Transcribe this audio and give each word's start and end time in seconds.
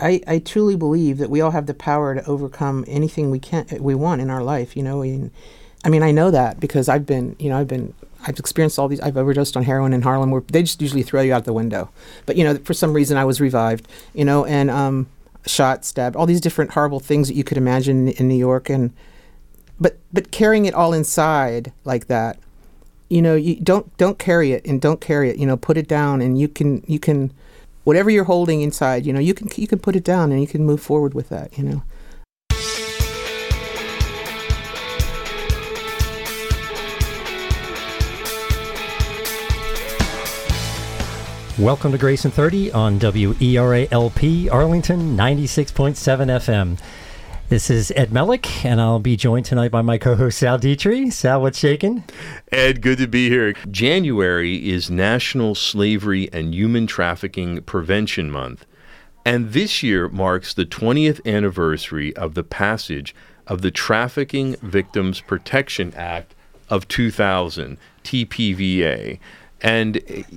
I, 0.00 0.20
I 0.26 0.38
truly 0.38 0.76
believe 0.76 1.18
that 1.18 1.30
we 1.30 1.40
all 1.40 1.50
have 1.50 1.66
the 1.66 1.74
power 1.74 2.14
to 2.14 2.24
overcome 2.26 2.84
anything 2.88 3.30
we 3.30 3.38
can 3.38 3.66
we 3.80 3.94
want 3.94 4.20
in 4.20 4.30
our 4.30 4.42
life. 4.42 4.76
You 4.76 4.82
know, 4.82 5.02
and 5.02 5.30
I 5.84 5.88
mean, 5.88 6.02
I 6.02 6.10
know 6.10 6.30
that 6.30 6.60
because 6.60 6.88
I've 6.88 7.06
been, 7.06 7.36
you 7.38 7.48
know, 7.48 7.58
I've 7.58 7.68
been, 7.68 7.94
I've 8.26 8.38
experienced 8.38 8.78
all 8.78 8.88
these. 8.88 9.00
I've 9.00 9.16
overdosed 9.16 9.56
on 9.56 9.62
heroin 9.62 9.92
in 9.92 10.02
Harlem, 10.02 10.30
where 10.30 10.42
they 10.42 10.62
just 10.62 10.80
usually 10.82 11.02
throw 11.02 11.22
you 11.22 11.32
out 11.32 11.44
the 11.44 11.52
window. 11.52 11.90
But 12.26 12.36
you 12.36 12.44
know, 12.44 12.56
for 12.58 12.74
some 12.74 12.92
reason, 12.92 13.16
I 13.16 13.24
was 13.24 13.40
revived. 13.40 13.88
You 14.14 14.24
know, 14.24 14.44
and 14.44 14.70
um, 14.70 15.06
shot, 15.46 15.84
stabbed, 15.84 16.16
all 16.16 16.26
these 16.26 16.40
different 16.40 16.72
horrible 16.72 17.00
things 17.00 17.28
that 17.28 17.34
you 17.34 17.44
could 17.44 17.56
imagine 17.56 18.08
in 18.08 18.28
New 18.28 18.36
York, 18.36 18.68
and 18.68 18.92
but 19.80 19.98
but 20.12 20.30
carrying 20.30 20.66
it 20.66 20.74
all 20.74 20.92
inside 20.92 21.72
like 21.84 22.08
that, 22.08 22.38
you 23.08 23.22
know, 23.22 23.34
you 23.34 23.56
don't 23.56 23.96
don't 23.96 24.18
carry 24.18 24.52
it 24.52 24.64
and 24.66 24.80
don't 24.80 25.00
carry 25.00 25.30
it. 25.30 25.36
You 25.36 25.46
know, 25.46 25.56
put 25.56 25.76
it 25.76 25.88
down, 25.88 26.20
and 26.20 26.38
you 26.38 26.48
can 26.48 26.84
you 26.86 26.98
can 26.98 27.32
whatever 27.84 28.10
you're 28.10 28.24
holding 28.24 28.60
inside, 28.60 29.06
you 29.06 29.12
know, 29.12 29.20
you 29.20 29.34
can 29.34 29.48
you 29.56 29.66
can 29.66 29.78
put 29.78 29.96
it 29.96 30.04
down 30.04 30.32
and 30.32 30.40
you 30.40 30.46
can 30.46 30.64
move 30.64 30.80
forward 30.80 31.14
with 31.14 31.28
that, 31.28 31.56
you 31.56 31.64
know. 31.64 31.82
Welcome 41.58 41.92
to 41.92 41.98
Grace 41.98 42.24
in 42.24 42.30
30 42.30 42.72
on 42.72 42.98
WERA-LP 42.98 44.48
Arlington 44.48 45.14
96.7 45.14 45.94
FM. 45.94 46.78
This 47.50 47.68
is 47.68 47.92
Ed 47.96 48.10
Melick, 48.10 48.64
and 48.64 48.80
I'll 48.80 49.00
be 49.00 49.16
joined 49.16 49.44
tonight 49.44 49.72
by 49.72 49.82
my 49.82 49.98
co-host 49.98 50.38
Sal 50.38 50.56
Dietrich. 50.56 51.12
Sal, 51.12 51.42
what's 51.42 51.58
shaking? 51.58 52.04
Ed, 52.52 52.80
good 52.80 52.98
to 52.98 53.08
be 53.08 53.28
here. 53.28 53.54
January 53.68 54.70
is 54.70 54.88
National 54.88 55.56
Slavery 55.56 56.32
and 56.32 56.54
Human 56.54 56.86
Trafficking 56.86 57.60
Prevention 57.62 58.30
Month, 58.30 58.66
and 59.24 59.52
this 59.52 59.82
year 59.82 60.08
marks 60.08 60.54
the 60.54 60.64
20th 60.64 61.26
anniversary 61.26 62.14
of 62.14 62.34
the 62.34 62.44
passage 62.44 63.16
of 63.48 63.62
the 63.62 63.72
Trafficking 63.72 64.54
Victims 64.62 65.20
Protection 65.20 65.92
Act 65.96 66.36
of 66.68 66.86
2000, 66.86 67.78
TPVA. 68.04 69.18
And 69.60 69.96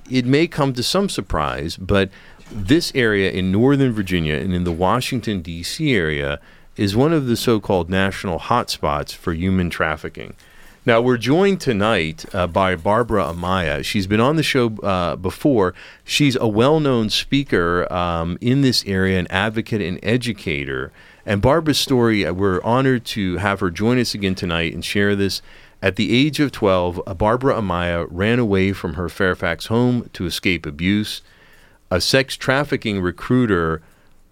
it 0.09 0.25
may 0.25 0.47
come 0.47 0.73
to 0.73 0.81
some 0.81 1.09
surprise, 1.09 1.77
but 1.77 2.09
this 2.51 2.91
area 2.95 3.29
in 3.29 3.51
Northern 3.51 3.91
Virginia 3.91 4.33
and 4.33 4.51
in 4.51 4.63
the 4.63 4.71
Washington, 4.71 5.43
D.C. 5.43 5.93
area 5.95 6.39
is 6.75 6.95
one 6.95 7.13
of 7.13 7.27
the 7.27 7.35
so 7.35 7.59
called 7.59 7.89
national 7.89 8.39
hotspots 8.39 9.13
for 9.13 9.33
human 9.33 9.69
trafficking. 9.69 10.33
Now, 10.85 10.99
we're 10.99 11.17
joined 11.17 11.61
tonight 11.61 12.25
uh, 12.33 12.45
by 12.45 12.75
Barbara 12.75 13.23
Amaya. 13.23 13.85
She's 13.85 14.05
been 14.05 14.19
on 14.19 14.35
the 14.35 14.43
show 14.43 14.75
uh, 14.79 15.15
before. 15.15 15.73
She's 16.03 16.35
a 16.35 16.47
well 16.47 16.81
known 16.81 17.09
speaker 17.09 17.91
um, 17.91 18.37
in 18.41 18.61
this 18.61 18.83
area, 18.85 19.17
an 19.17 19.27
advocate 19.29 19.81
and 19.81 19.97
educator. 20.03 20.91
And 21.25 21.41
Barbara's 21.41 21.79
story, 21.79 22.25
uh, 22.25 22.33
we're 22.33 22.61
honored 22.63 23.05
to 23.05 23.37
have 23.37 23.61
her 23.61 23.69
join 23.69 23.97
us 23.97 24.13
again 24.13 24.35
tonight 24.35 24.73
and 24.73 24.83
share 24.83 25.15
this. 25.15 25.41
At 25.81 25.95
the 25.95 26.13
age 26.13 26.41
of 26.41 26.51
12, 26.51 27.01
uh, 27.07 27.13
Barbara 27.13 27.55
Amaya 27.55 28.05
ran 28.09 28.39
away 28.39 28.73
from 28.73 28.95
her 28.95 29.07
Fairfax 29.07 29.67
home 29.67 30.09
to 30.11 30.25
escape 30.25 30.65
abuse. 30.65 31.21
A 31.89 32.01
sex 32.01 32.35
trafficking 32.35 32.99
recruiter 32.99 33.81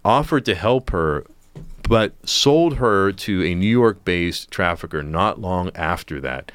offered 0.04 0.44
to 0.44 0.54
help 0.54 0.90
her 0.90 1.24
but 1.92 2.14
sold 2.26 2.78
her 2.78 3.12
to 3.12 3.44
a 3.44 3.54
New 3.54 3.68
York 3.68 4.02
based 4.02 4.50
trafficker 4.50 5.02
not 5.02 5.42
long 5.42 5.70
after 5.74 6.22
that, 6.22 6.50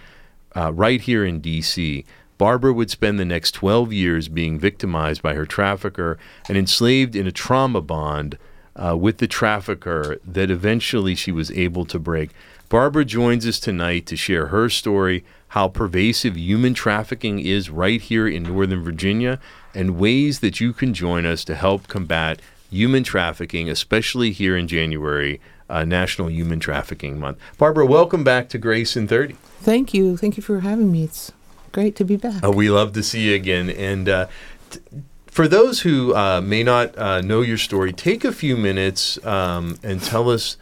uh, 0.56 0.74
right 0.74 1.00
here 1.00 1.24
in 1.24 1.42
D.C. 1.42 2.06
Barbara 2.40 2.74
would 2.74 2.90
spend 2.90 3.20
the 3.20 3.24
next 3.24 3.52
12 3.52 3.94
years 3.94 4.30
being 4.30 4.58
victimized 4.58 5.22
by 5.22 5.36
her 5.36 5.46
trafficker 5.46 6.18
and 6.50 6.58
enslaved 6.58 7.16
in 7.16 7.28
a 7.28 7.32
trauma 7.32 7.82
bond 7.82 8.40
uh, 8.76 8.98
with 8.98 9.20
the 9.20 9.28
trafficker 9.28 10.20
that 10.26 10.50
eventually 10.50 11.14
she 11.14 11.32
was 11.32 11.52
able 11.52 11.86
to 11.86 12.00
break. 12.00 12.32
Barbara 12.68 13.06
joins 13.06 13.46
us 13.46 13.60
tonight 13.60 14.08
to 14.08 14.16
share 14.16 14.48
her 14.48 14.70
story, 14.70 15.24
how 15.50 15.68
pervasive 15.68 16.36
human 16.36 16.74
trafficking 16.74 17.38
is 17.38 17.70
right 17.70 18.02
here 18.02 18.28
in 18.28 18.42
Northern 18.42 18.82
Virginia, 18.82 19.40
and 19.76 20.00
ways 20.00 20.40
that 20.40 20.60
you 20.60 20.74
can 20.74 20.96
join 20.96 21.28
us 21.28 21.44
to 21.44 21.54
help 21.54 21.88
combat 21.88 22.42
human 22.70 23.04
trafficking, 23.04 23.70
especially 23.70 24.32
here 24.32 24.58
in 24.58 24.68
January, 24.68 25.40
uh, 25.70 25.84
National 25.84 26.30
Human 26.30 26.60
Trafficking 26.60 27.20
Month. 27.20 27.38
Barbara, 27.58 27.86
welcome 27.86 28.24
back 28.24 28.50
to 28.50 28.58
Grace 28.58 28.96
in 28.96 29.08
30. 29.08 29.36
Thank 29.62 29.94
you. 29.94 30.18
Thank 30.18 30.38
you 30.38 30.44
for 30.44 30.62
having 30.62 30.92
me. 30.92 31.04
It's 31.04 31.32
great 31.72 31.96
to 31.98 32.04
be 32.04 32.16
back. 32.16 32.44
Uh, 32.44 32.52
we 32.52 32.70
love 32.70 32.94
to 32.94 33.04
see 33.04 33.30
you 33.30 33.36
again. 33.36 33.70
And 33.70 34.08
uh, 34.08 34.28
t- 34.70 34.80
for 35.28 35.48
those 35.48 35.82
who 35.82 36.16
uh, 36.16 36.42
may 36.42 36.64
not 36.64 36.98
uh, 36.98 37.22
know 37.22 37.42
your 37.42 37.58
story, 37.58 37.94
take 37.94 38.24
a 38.24 38.32
few 38.32 38.58
minutes 38.58 39.24
um, 39.26 39.78
and 39.84 40.02
tell 40.02 40.30
us 40.30 40.58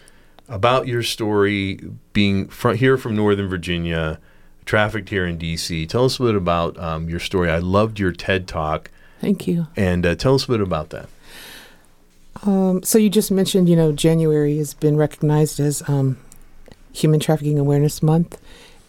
about 0.49 0.87
your 0.87 1.03
story 1.03 1.79
being 2.13 2.47
fr- 2.47 2.73
here 2.73 2.97
from 2.97 3.16
Northern 3.16 3.47
Virginia, 3.47 4.19
trafficked 4.66 5.09
here 5.09 5.25
in 5.25 5.37
D.C. 5.37 5.85
Tell 5.85 6.05
us 6.05 6.19
a 6.19 6.23
bit 6.23 6.35
about 6.35 6.77
um, 6.79 7.09
your 7.09 7.19
story. 7.19 7.49
I 7.49 7.59
loved 7.59 7.99
your 7.99 8.11
TED 8.11 8.47
talk. 8.47 8.91
Thank 9.22 9.47
you. 9.47 9.67
And 9.75 10.05
uh, 10.05 10.16
tell 10.16 10.35
us 10.35 10.45
a 10.45 10.47
bit 10.49 10.61
about 10.61 10.89
that. 10.89 11.09
Um, 12.44 12.84
so 12.84 12.97
you 12.97 13.09
just 13.09 13.31
mentioned, 13.31 13.69
you 13.69 13.75
know, 13.75 13.91
January 13.91 14.57
has 14.57 14.73
been 14.73 14.97
recognized 14.97 15.59
as 15.59 15.88
um, 15.88 16.18
Human 16.94 17.19
Trafficking 17.19 17.57
Awareness 17.59 18.03
Month, 18.03 18.40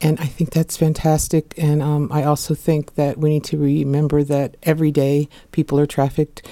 and 0.01 0.19
I 0.21 0.27
think 0.27 0.51
that's 0.51 0.77
fantastic. 0.77 1.55
And 1.57 1.83
um, 1.83 2.11
I 2.13 2.25
also 2.25 2.55
think 2.55 2.95
that 2.97 3.19
we 3.19 3.31
need 3.31 3.45
to 3.45 3.57
remember 3.57 4.23
that 4.25 4.57
every 4.65 4.91
day 4.91 5.29
people 5.53 5.79
are 5.79 5.87
trafficked 5.87 6.47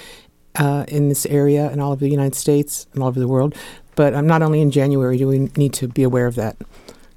uh, 0.57 0.85
in 0.89 1.09
this 1.09 1.27
area 1.27 1.69
and 1.71 1.81
all 1.81 1.93
of 1.93 2.01
the 2.01 2.09
United 2.09 2.35
States 2.35 2.87
and 2.93 3.03
all 3.03 3.09
over 3.09 3.21
the 3.21 3.29
world. 3.29 3.55
But 3.97 4.15
um, 4.15 4.27
not 4.27 4.43
only 4.43 4.61
in 4.61 4.71
January 4.71 5.19
do 5.19 5.29
we 5.29 5.51
need 5.57 5.73
to 5.75 5.89
be 5.89 6.03
aware 6.03 6.27
of 6.27 6.37
that. 6.37 6.57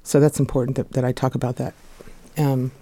So 0.02 0.20
that's 0.20 0.40
important 0.40 0.76
that, 0.76 0.92
that 0.92 1.04
I 1.04 1.12
talk 1.12 1.34
about 1.34 1.56
that. 1.56 1.74
Um, 2.36 2.72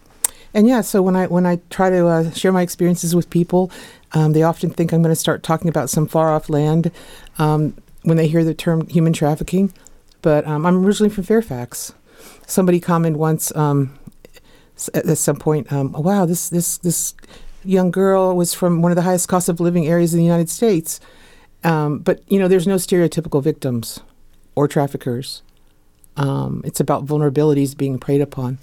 and 0.54 0.66
yeah, 0.66 0.80
so 0.80 1.02
when 1.02 1.16
I 1.16 1.26
when 1.26 1.44
I 1.44 1.60
try 1.70 1.90
to 1.90 2.06
uh, 2.06 2.30
share 2.30 2.52
my 2.52 2.62
experiences 2.62 3.14
with 3.14 3.28
people, 3.28 3.70
um, 4.16 4.32
they 4.32 4.42
often 4.42 4.70
think 4.70 4.92
I'm 4.92 5.02
going 5.02 5.12
to 5.12 5.20
start 5.20 5.42
talking 5.42 5.68
about 5.68 5.90
some 5.90 6.06
far 6.06 6.32
off 6.32 6.48
land 6.48 6.90
um, 7.36 7.76
when 8.02 8.16
they 8.16 8.26
hear 8.26 8.44
the 8.44 8.54
term 8.54 8.88
human 8.88 9.12
trafficking. 9.12 9.74
But 10.22 10.46
um, 10.46 10.64
I'm 10.64 10.86
originally 10.86 11.14
from 11.14 11.24
Fairfax. 11.24 11.92
Somebody 12.46 12.80
commented 12.80 13.18
once 13.20 13.54
um, 13.54 13.98
at, 14.94 15.18
some 15.18 15.36
point, 15.36 15.70
um, 15.70 15.92
"Wow, 15.92 16.24
this 16.24 16.48
this 16.48 16.78
this 16.78 17.14
young 17.62 17.90
girl 17.90 18.34
was 18.34 18.54
from 18.54 18.80
one 18.80 18.90
of 18.90 18.96
the 18.96 19.02
highest 19.02 19.28
cost 19.28 19.50
of 19.50 19.60
living 19.60 19.86
areas 19.86 20.14
in 20.14 20.18
the 20.18 20.24
United 20.24 20.48
States." 20.48 20.98
Um, 21.62 21.98
but 21.98 22.22
you 22.26 22.38
know, 22.38 22.48
there's 22.48 22.66
no 22.66 22.76
stereotypical 22.76 23.42
victims 23.42 24.00
or 24.54 24.66
traffickers. 24.66 25.42
it's 26.16 26.80
about 26.80 27.04
vulnerabilities 27.04 27.76
being 27.76 27.98
preyed 27.98 28.22
upon. 28.22 28.56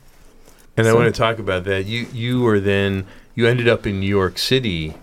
And 0.76 0.88
so, 0.88 0.92
I 0.92 0.96
want 0.96 1.14
to 1.14 1.20
talk 1.20 1.38
about 1.38 1.66
that. 1.66 1.86
You 1.86 2.08
you 2.12 2.42
were 2.42 2.60
then 2.60 3.06
you 3.36 3.46
ended 3.46 3.68
up 3.68 3.86
in 3.86 4.00
New 4.00 4.10
York 4.10 4.40
City 4.40 4.96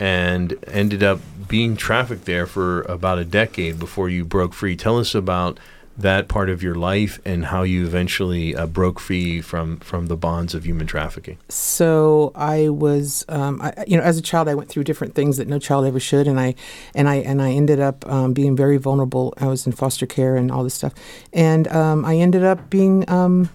and 0.00 0.54
ended 0.66 1.02
up 1.02 1.20
being 1.48 1.76
trafficked 1.76 2.24
there 2.24 2.46
for 2.46 2.82
about 2.82 3.18
a 3.18 3.24
decade 3.24 3.78
before 3.78 4.08
you 4.08 4.24
broke 4.24 4.54
free. 4.54 4.76
Tell 4.76 4.98
us 4.98 5.14
about 5.14 5.58
that 5.98 6.28
part 6.28 6.48
of 6.48 6.62
your 6.62 6.76
life 6.76 7.18
and 7.24 7.46
how 7.46 7.64
you 7.64 7.84
eventually 7.84 8.54
uh, 8.54 8.66
broke 8.66 9.00
free 9.00 9.40
from 9.40 9.78
from 9.78 10.06
the 10.06 10.16
bonds 10.16 10.54
of 10.54 10.64
human 10.64 10.86
trafficking. 10.86 11.36
So 11.48 12.30
I 12.36 12.68
was, 12.68 13.24
um, 13.28 13.60
I, 13.60 13.84
you 13.86 13.96
know, 13.96 14.04
as 14.04 14.16
a 14.16 14.22
child, 14.22 14.48
I 14.48 14.54
went 14.54 14.68
through 14.68 14.84
different 14.84 15.16
things 15.16 15.38
that 15.38 15.48
no 15.48 15.58
child 15.58 15.84
ever 15.84 15.98
should, 15.98 16.28
and 16.28 16.38
I 16.38 16.54
and 16.94 17.08
I 17.08 17.16
and 17.16 17.42
I 17.42 17.50
ended 17.50 17.80
up 17.80 18.08
um, 18.08 18.32
being 18.32 18.54
very 18.54 18.76
vulnerable. 18.76 19.34
I 19.38 19.48
was 19.48 19.66
in 19.66 19.72
foster 19.72 20.06
care 20.06 20.36
and 20.36 20.52
all 20.52 20.62
this 20.62 20.74
stuff, 20.74 20.94
and 21.32 21.66
um, 21.68 22.04
I 22.04 22.16
ended 22.16 22.44
up 22.44 22.70
being 22.70 23.08
um, 23.10 23.50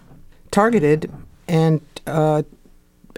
targeted 0.51 1.09
and 1.47 1.79
uh, 2.05 2.43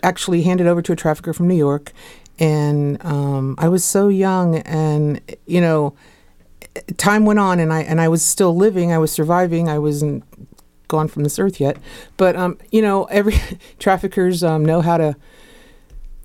actually 0.03 0.44
handed 0.44 0.68
over 0.68 0.84
to 0.84 0.92
a 0.92 0.96
trafficker 0.96 1.34
from 1.34 1.47
New 1.47 1.56
York. 1.56 1.92
And 2.38 3.03
um, 3.06 3.56
I 3.57 3.69
was 3.69 3.84
so 3.84 4.09
young, 4.09 4.57
and 4.57 5.22
you 5.46 5.62
know, 5.62 5.96
time 6.97 7.25
went 7.25 7.40
on, 7.40 7.59
and 7.59 7.72
I 7.72 7.81
and 7.81 8.01
I 8.01 8.07
was 8.07 8.24
still 8.24 8.56
living. 8.56 8.92
I 8.92 8.98
was 8.98 9.12
surviving. 9.12 9.69
I 9.69 9.80
wasn't 9.80 10.24
gone 10.88 11.07
from 11.07 11.24
this 11.24 11.39
earth 11.39 11.60
yet, 11.60 11.77
but 12.18 12.36
um, 12.36 12.57
you 12.71 12.81
know, 12.81 13.06
every 13.06 13.36
traffickers 13.80 14.44
um, 14.44 14.65
know 14.65 14.81
how 14.81 14.98
to 14.98 15.15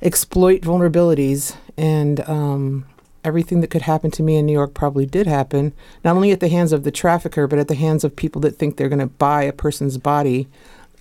exploit 0.02 0.62
vulnerabilities, 0.62 1.56
and 1.76 2.20
um, 2.28 2.86
everything 3.24 3.60
that 3.60 3.68
could 3.68 3.82
happen 3.82 4.10
to 4.10 4.22
me 4.22 4.36
in 4.36 4.46
New 4.46 4.52
York 4.52 4.74
probably 4.74 5.06
did 5.06 5.26
happen, 5.26 5.72
not 6.04 6.16
only 6.16 6.32
at 6.32 6.40
the 6.40 6.48
hands 6.48 6.72
of 6.72 6.84
the 6.84 6.90
trafficker, 6.90 7.46
but 7.46 7.58
at 7.58 7.68
the 7.68 7.74
hands 7.74 8.04
of 8.04 8.16
people 8.16 8.40
that 8.40 8.56
think 8.56 8.76
they're 8.76 8.88
going 8.88 8.98
to 8.98 9.06
buy 9.06 9.42
a 9.42 9.52
person's 9.52 9.98
body. 9.98 10.48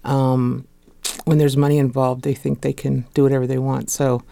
Um, 0.04 0.68
when 1.26 1.38
there's 1.38 1.58
money 1.58 1.78
involved, 1.78 2.24
they 2.24 2.34
think 2.34 2.62
they 2.62 2.74
can 2.74 3.06
do 3.14 3.24
whatever 3.24 3.48
they 3.48 3.58
want. 3.58 3.90
So 3.90 4.24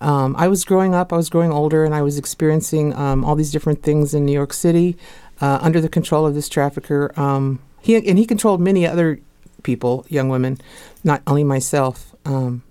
um, 0.00 0.36
I 0.36 0.48
was 0.48 0.64
growing 0.64 0.94
up, 0.94 1.12
I 1.12 1.16
was 1.16 1.30
growing 1.30 1.52
older, 1.52 1.84
and 1.84 1.94
I 1.94 2.02
was 2.02 2.18
experiencing 2.18 2.94
um, 2.94 3.24
all 3.24 3.34
these 3.34 3.50
different 3.50 3.82
things 3.82 4.14
in 4.14 4.26
New 4.26 4.32
York 4.32 4.52
City 4.52 4.96
uh, 5.40 5.58
under 5.62 5.80
the 5.80 5.88
control 5.88 6.26
of 6.26 6.34
this 6.34 6.48
trafficker. 6.48 7.12
Um, 7.18 7.60
he 7.80 7.96
and 7.96 8.18
he 8.18 8.26
controlled 8.26 8.60
many 8.60 8.86
other 8.86 9.20
people, 9.62 10.04
young 10.08 10.28
women, 10.28 10.58
not 11.04 11.22
only 11.26 11.44
myself. 11.44 12.14
Um, 12.24 12.62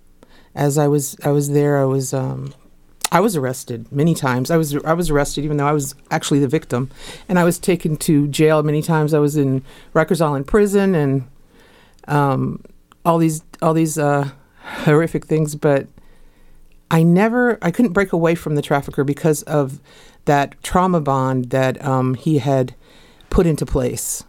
as 0.54 0.77
I 0.77 0.88
was 0.88 1.16
I 1.24 1.31
was 1.31 1.50
there, 1.50 1.81
I 1.81 1.86
was 1.86 2.13
um, 2.13 2.54
I 3.12 3.19
was 3.19 3.36
arrested 3.36 3.92
many 3.92 4.13
times. 4.13 4.51
I 4.51 4.57
was 4.57 4.75
I 4.83 4.94
was 4.94 5.10
arrested 5.10 5.45
even 5.45 5.57
though 5.57 5.68
I 5.68 5.71
was 5.71 5.95
actually 6.12 6.39
the 6.39 6.48
victim, 6.48 6.92
and 7.28 7.39
I 7.39 7.44
was 7.44 7.57
taken 7.57 7.98
to 7.98 8.28
jail 8.28 8.62
many 8.63 8.81
times. 8.81 9.13
I 9.13 9.19
was 9.19 9.38
in 9.38 9.63
Rikers 9.94 10.21
Island 10.21 10.48
prison 10.48 10.95
and 10.95 11.28
um, 12.07 12.63
all 13.04 13.18
these 13.18 13.42
all 13.62 13.74
these 13.74 13.98
uh, 13.98 14.30
horrific 14.83 15.25
things. 15.25 15.56
But 15.56 15.88
I 16.95 17.03
never 17.03 17.59
I 17.62 17.71
couldn't 17.71 17.92
break 17.92 18.13
away 18.13 18.36
from 18.36 18.56
the 18.56 18.62
trafficker 18.62 19.03
because 19.03 19.44
of 19.44 19.81
that 20.24 20.56
trauma 20.63 21.01
bond 21.01 21.50
that 21.50 21.83
um, 21.86 22.13
he 22.13 22.38
had 22.38 22.74
put 23.30 23.45
into 23.45 23.65
place. 23.65 24.24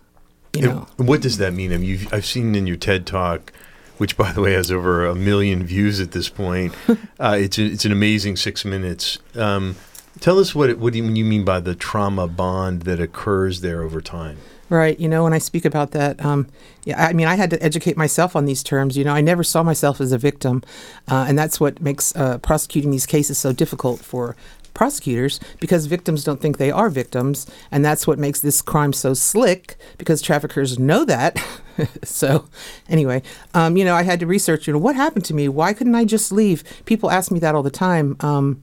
You 0.53 0.63
know, 0.63 0.87
what 0.97 1.21
does 1.21 1.39
that 1.39 1.53
mean? 1.53 1.73
I 1.73 1.77
mean, 1.77 1.89
you've, 1.89 2.13
I've 2.13 2.27
seen 2.27 2.57
in 2.57 2.67
your 2.67 2.77
TED 2.77 3.07
talk, 3.07 3.53
which 3.99 4.17
by 4.17 4.33
the 4.33 4.41
way 4.41 4.55
has 4.55 4.73
over 4.73 5.07
a 5.07 5.15
million 5.15 5.63
views 5.63 6.01
at 6.01 6.11
this 6.11 6.29
point. 6.29 6.75
uh, 7.21 7.37
it's 7.39 7.57
a, 7.57 7.67
it's 7.67 7.85
an 7.85 7.93
amazing 7.93 8.35
six 8.35 8.65
minutes. 8.65 9.21
Um, 9.37 9.77
tell 10.19 10.41
us 10.41 10.53
what 10.53 10.69
it, 10.69 10.81
what 10.81 10.93
do 10.93 10.99
you, 10.99 11.05
you 11.05 11.25
mean 11.25 11.45
by 11.45 11.61
the 11.61 11.77
trauma 11.77 12.27
bond 12.27 12.83
that 12.83 12.99
occurs 12.99 13.61
there 13.61 13.83
over 13.83 14.01
time. 14.01 14.39
Right. 14.69 14.99
You 14.99 15.09
know, 15.09 15.23
when 15.23 15.33
I 15.33 15.39
speak 15.39 15.65
about 15.65 15.93
that, 15.93 16.25
um, 16.25 16.49
yeah, 16.85 17.05
I 17.05 17.13
mean, 17.13 17.29
I 17.29 17.37
had 17.37 17.51
to 17.51 17.63
educate 17.63 17.97
myself 17.97 18.35
on 18.35 18.47
these 18.47 18.65
terms. 18.65 18.97
You 18.97 19.05
know, 19.05 19.13
I 19.13 19.21
never 19.21 19.45
saw 19.45 19.63
myself 19.63 20.01
as 20.01 20.11
a 20.11 20.19
victim. 20.19 20.63
Uh, 21.09 21.27
and 21.29 21.39
that's 21.39 21.61
what 21.61 21.81
makes 21.81 22.15
uh, 22.17 22.39
prosecuting 22.39 22.91
these 22.91 23.07
cases 23.07 23.39
so 23.39 23.53
difficult 23.53 24.01
for 24.01 24.35
prosecutors 24.75 25.41
because 25.59 25.87
victims 25.87 26.23
don't 26.23 26.41
think 26.41 26.59
they 26.59 26.71
are 26.71 26.91
victims. 26.91 27.47
And 27.71 27.85
that's 27.85 28.07
what 28.07 28.19
makes 28.19 28.41
this 28.41 28.61
crime 28.61 28.93
so 28.93 29.15
slick 29.15 29.77
because 29.99 30.21
traffickers 30.21 30.79
know 30.79 31.05
that. 31.05 31.43
so, 32.03 32.49
anyway, 32.89 33.23
um, 33.55 33.77
you 33.77 33.85
know, 33.85 33.95
I 33.95 34.03
had 34.03 34.21
to 34.21 34.27
research, 34.27 34.67
you 34.67 34.73
know, 34.73 34.79
what 34.79 34.97
happened 34.97 35.25
to 35.27 35.35
me? 35.35 35.49
Why 35.49 35.73
couldn't 35.75 35.95
I 35.95 36.05
just 36.05 36.33
leave? 36.33 36.65
People 36.85 37.11
ask 37.11 37.31
me 37.31 37.39
that 37.39 37.55
all 37.55 37.63
the 37.63 37.71
time. 37.71 38.17
Um, 38.21 38.63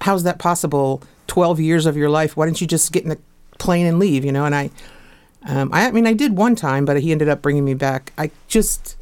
how's 0.00 0.22
that 0.22 0.38
possible? 0.38 1.02
12 1.26 1.60
years 1.60 1.86
of 1.86 1.96
your 1.96 2.08
life. 2.08 2.36
Why 2.36 2.46
didn't 2.46 2.60
you 2.60 2.66
just 2.66 2.92
get 2.92 3.02
in 3.02 3.08
the 3.08 3.18
plane 3.58 3.86
and 3.86 3.98
leave? 3.98 4.24
You 4.24 4.32
know, 4.32 4.44
and 4.44 4.54
I, 4.54 4.70
um, 5.46 5.70
I, 5.72 5.88
I 5.88 5.90
mean, 5.90 6.06
I 6.06 6.12
did 6.12 6.36
one 6.36 6.56
time, 6.56 6.84
but 6.84 7.00
he 7.00 7.12
ended 7.12 7.28
up 7.28 7.42
bringing 7.42 7.64
me 7.64 7.74
back. 7.74 8.12
I 8.16 8.30
just 8.48 8.96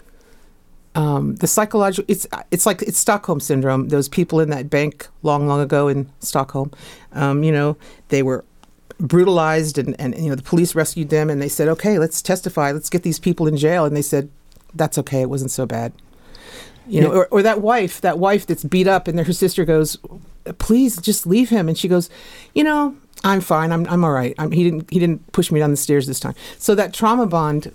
um, 0.94 1.37
the 1.37 1.47
psychological. 1.47 2.05
It's 2.09 2.27
it's 2.50 2.67
like 2.67 2.83
it's 2.83 2.99
Stockholm 2.99 3.41
syndrome. 3.41 3.89
Those 3.89 4.09
people 4.09 4.41
in 4.41 4.50
that 4.50 4.69
bank 4.69 5.09
long, 5.23 5.47
long 5.47 5.61
ago 5.61 5.89
in 5.89 6.11
Stockholm, 6.21 6.71
um, 7.12 7.43
you 7.43 7.53
know, 7.53 7.77
they 8.09 8.23
were 8.23 8.44
brutalized, 8.99 9.79
and, 9.79 9.99
and 10.00 10.17
you 10.17 10.29
know 10.29 10.35
the 10.35 10.43
police 10.43 10.75
rescued 10.75 11.11
them, 11.11 11.31
and 11.31 11.41
they 11.41 11.49
said, 11.49 11.69
okay, 11.69 11.99
let's 11.99 12.21
testify, 12.21 12.73
let's 12.73 12.91
get 12.91 13.03
these 13.03 13.19
people 13.19 13.47
in 13.47 13.56
jail, 13.56 13.85
and 13.85 13.97
they 13.97 14.03
said, 14.03 14.29
that's 14.75 14.99
okay, 14.99 15.23
it 15.23 15.31
wasn't 15.31 15.50
so 15.50 15.67
bad. 15.67 15.93
You 16.89 17.00
know, 17.00 17.12
or, 17.12 17.29
or 17.29 17.43
that 17.43 17.61
wife, 17.61 18.00
that 18.00 18.19
wife 18.19 18.44
that's 18.44 18.65
beat 18.65 18.89
up, 18.89 19.06
and 19.06 19.19
her 19.19 19.33
sister 19.33 19.65
goes, 19.65 19.99
please 20.59 20.97
just 20.97 21.27
leave 21.27 21.49
him, 21.49 21.69
and 21.69 21.79
she 21.79 21.89
goes, 21.89 22.11
you 22.55 22.65
know, 22.65 22.97
I'm 23.24 23.40
fine. 23.40 23.72
I'm 23.72 23.86
I'm 23.88 24.04
all 24.04 24.10
right. 24.12 24.34
I'm, 24.38 24.50
he 24.50 24.64
didn't 24.64 24.90
he 24.90 24.98
didn't 24.98 25.30
push 25.32 25.50
me 25.50 25.60
down 25.60 25.70
the 25.70 25.76
stairs 25.76 26.06
this 26.06 26.20
time. 26.20 26.34
So 26.58 26.74
that 26.74 26.92
trauma 26.92 27.26
bond, 27.26 27.72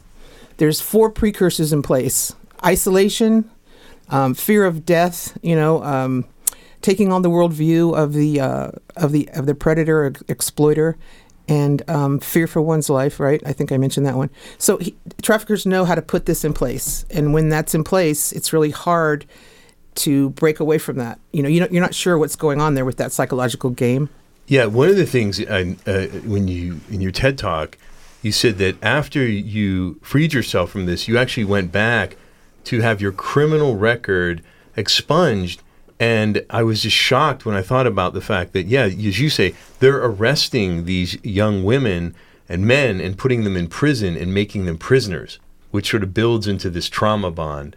there's 0.58 0.82
four 0.82 1.10
precursors 1.10 1.72
in 1.72 1.82
place: 1.82 2.36
isolation, 2.66 3.50
um, 4.10 4.34
fear 4.34 4.66
of 4.66 4.86
death. 4.86 5.38
You 5.42 5.56
know, 5.56 5.84
um, 5.84 6.26
taking 6.82 7.12
on 7.12 7.22
the 7.22 7.30
worldview 7.30 7.98
of 7.98 8.14
the 8.14 8.40
uh, 8.40 8.72
of 8.96 9.12
the 9.12 9.30
of 9.34 9.46
the 9.46 9.56
predator 9.56 10.08
or 10.08 10.14
exploiter, 10.28 10.98
and 11.48 11.82
um, 11.90 12.20
fear 12.20 12.48
for 12.48 12.62
one's 12.62 12.90
life. 12.90 13.20
Right? 13.20 13.42
I 13.46 13.54
think 13.54 13.72
I 13.72 13.78
mentioned 13.78 14.06
that 14.06 14.16
one. 14.16 14.30
So 14.58 14.78
he, 14.78 14.96
traffickers 15.22 15.66
know 15.66 15.86
how 15.86 15.96
to 15.96 16.02
put 16.02 16.26
this 16.26 16.44
in 16.44 16.54
place, 16.54 17.06
and 17.10 17.34
when 17.34 17.48
that's 17.48 17.74
in 17.74 17.86
place, 17.86 18.34
it's 18.34 18.52
really 18.52 18.72
hard 18.72 19.26
to 19.96 20.30
break 20.32 20.60
away 20.60 20.78
from 20.78 20.98
that. 20.98 21.20
You 21.32 21.42
know, 21.42 21.50
you 21.50 21.66
you're 21.72 21.82
not 21.82 21.96
sure 21.96 22.18
what's 22.18 22.36
going 22.36 22.60
on 22.60 22.74
there 22.74 22.86
with 22.86 22.98
that 22.98 23.14
psychological 23.14 23.70
game. 23.70 24.10
Yeah, 24.48 24.66
one 24.66 24.88
of 24.88 24.96
the 24.96 25.06
things 25.06 25.42
I, 25.42 25.76
uh, 25.86 26.08
when 26.24 26.48
you 26.48 26.80
in 26.90 27.02
your 27.02 27.12
TED 27.12 27.38
talk, 27.38 27.78
you 28.22 28.32
said 28.32 28.58
that 28.60 28.82
after 28.82 29.26
you 29.26 30.00
freed 30.02 30.34
yourself 30.34 30.72
from 30.72 30.86
this, 30.86 31.08
you 31.08 31.18
actually 31.18 31.44
went 31.44 31.74
back 31.74 32.16
to 32.66 32.80
have 32.80 33.02
your 33.02 33.12
criminal 33.12 33.76
record 33.76 34.42
expunged. 34.78 35.62
And 36.00 36.46
I 36.50 36.64
was 36.64 36.84
just 36.84 36.96
shocked 36.96 37.46
when 37.46 37.56
I 37.56 37.62
thought 37.62 37.88
about 37.88 38.14
the 38.14 38.22
fact 38.22 38.54
that, 38.54 38.68
yeah, 38.68 38.84
as 38.84 39.20
you 39.20 39.30
say, 39.30 39.54
they're 39.80 40.04
arresting 40.04 40.86
these 40.86 41.22
young 41.26 41.66
women 41.66 42.16
and 42.48 42.66
men 42.66 43.02
and 43.02 43.18
putting 43.18 43.44
them 43.44 43.58
in 43.58 43.68
prison 43.68 44.16
and 44.16 44.34
making 44.34 44.66
them 44.66 44.78
prisoners, 44.78 45.40
which 45.72 45.90
sort 45.90 46.04
of 46.04 46.14
builds 46.14 46.48
into 46.48 46.70
this 46.70 46.88
trauma 46.88 47.32
bond. 47.32 47.76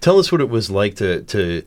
Tell 0.00 0.18
us 0.18 0.32
what 0.32 0.40
it 0.40 0.48
was 0.48 0.70
like 0.70 0.96
to 0.96 1.22
to 1.22 1.62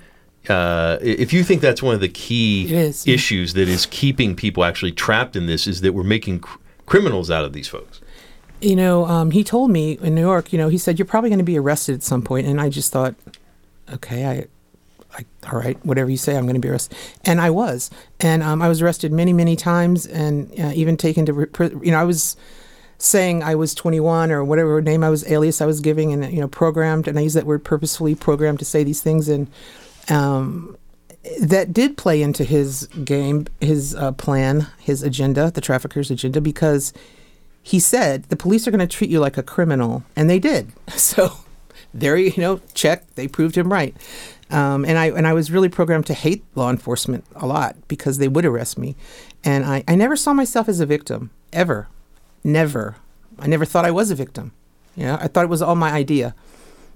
uh, 0.50 0.98
if 1.02 1.34
you 1.34 1.44
think 1.44 1.62
that's 1.62 1.84
one 1.84 1.94
of 1.94 2.02
the 2.02 2.10
key 2.10 2.74
is, 2.74 3.06
yeah. 3.06 3.14
issues 3.14 3.54
that 3.54 3.70
is 3.70 3.86
keeping 3.86 4.36
people 4.36 4.64
actually 4.64 4.92
trapped 4.92 5.36
in 5.36 5.46
this, 5.46 5.68
is 5.68 5.82
that 5.82 5.94
we're 5.94 6.04
making 6.04 6.40
cr- 6.40 6.58
criminals 6.86 7.30
out 7.30 7.46
of 7.46 7.54
these 7.54 7.68
folks. 7.68 8.02
You 8.60 8.76
know, 8.76 9.06
um, 9.06 9.32
he 9.32 9.44
told 9.44 9.72
me 9.72 9.98
in 10.02 10.16
New 10.16 10.22
York. 10.22 10.52
You 10.52 10.58
know, 10.58 10.70
he 10.70 10.78
said 10.78 10.98
you're 10.98 11.06
probably 11.06 11.30
going 11.30 11.40
to 11.40 11.46
be 11.46 11.58
arrested 11.58 11.96
at 11.96 12.04
some 12.04 12.22
point, 12.22 12.48
and 12.48 12.60
I 12.60 12.70
just 12.70 12.92
thought, 12.92 13.16
okay, 13.94 14.26
I, 14.26 14.46
I 15.18 15.26
all 15.52 15.60
right, 15.60 15.84
whatever 15.86 16.10
you 16.10 16.18
say, 16.18 16.36
I'm 16.36 16.46
going 16.46 16.56
to 16.56 16.60
be 16.60 16.70
arrested, 16.70 16.98
and 17.24 17.40
I 17.40 17.52
was, 17.52 17.92
and 18.20 18.42
um, 18.42 18.62
I 18.62 18.70
was 18.70 18.82
arrested 18.82 19.12
many, 19.12 19.34
many 19.34 19.56
times, 19.56 20.08
and 20.08 20.52
uh, 20.60 20.72
even 20.74 20.98
taken 20.98 21.26
to, 21.28 21.46
pri- 21.48 21.72
you 21.84 21.92
know, 21.92 22.00
I 22.00 22.04
was 22.04 22.36
saying 22.98 23.42
I 23.42 23.56
was 23.56 23.74
21 23.74 24.32
or 24.32 24.44
whatever 24.44 24.80
name 24.80 25.04
I 25.04 25.10
was 25.10 25.30
alias 25.30 25.62
I 25.62 25.66
was 25.66 25.82
giving, 25.82 26.12
and 26.14 26.34
you 26.34 26.40
know, 26.40 26.48
programmed, 26.48 27.08
and 27.08 27.18
I 27.20 27.22
use 27.22 27.36
that 27.36 27.46
word 27.46 27.64
purposefully, 27.64 28.16
programmed 28.16 28.60
to 28.60 28.66
say 28.66 28.84
these 28.84 29.02
things, 29.02 29.30
and 29.30 29.48
um, 30.10 30.78
that 31.40 31.74
did 31.74 31.98
play 31.98 32.22
into 32.22 32.44
his 32.44 32.88
game, 33.04 33.46
his 33.60 33.96
uh, 33.96 34.12
plan, 34.14 34.68
his 34.80 35.04
agenda, 35.04 35.52
the 35.52 35.62
trafficker's 35.62 36.10
agenda, 36.10 36.42
because 36.42 36.94
he 37.62 37.80
said 37.80 38.24
the 38.26 38.36
police 38.36 38.68
are 38.68 38.72
going 38.72 38.80
to 38.80 38.88
treat 38.88 39.10
you 39.10 39.20
like 39.20 39.38
a 39.38 39.44
criminal, 39.44 40.04
and 40.16 40.30
they 40.30 40.40
did. 40.40 40.72
So 40.98 41.32
there, 41.94 42.16
you 42.16 42.34
know, 42.38 42.62
check. 42.74 43.16
They 43.16 43.28
proved 43.28 43.58
him 43.58 43.72
right. 43.72 43.96
Um, 44.50 44.86
and 44.86 44.98
I 44.98 45.08
and 45.08 45.28
I 45.28 45.34
was 45.34 45.52
really 45.52 45.70
programmed 45.70 46.06
to 46.08 46.14
hate 46.14 46.44
law 46.56 46.70
enforcement 46.70 47.26
a 47.36 47.46
lot 47.46 47.76
because 47.88 48.18
they 48.18 48.28
would 48.28 48.46
arrest 48.46 48.78
me, 48.78 48.96
and 49.44 49.66
I, 49.66 49.84
I 49.88 49.96
never 49.96 50.16
saw 50.16 50.34
myself 50.34 50.68
as 50.68 50.80
a 50.80 50.86
victim 50.86 51.32
ever, 51.54 51.88
never. 52.44 52.98
I 53.40 53.48
never 53.48 53.66
thought 53.66 53.86
I 53.86 53.92
was 53.92 54.12
a 54.12 54.16
victim. 54.16 54.52
You 54.96 55.06
know, 55.06 55.18
I 55.22 55.28
thought 55.28 55.46
it 55.46 55.50
was 55.50 55.62
all 55.62 55.76
my 55.76 55.92
idea 55.92 56.36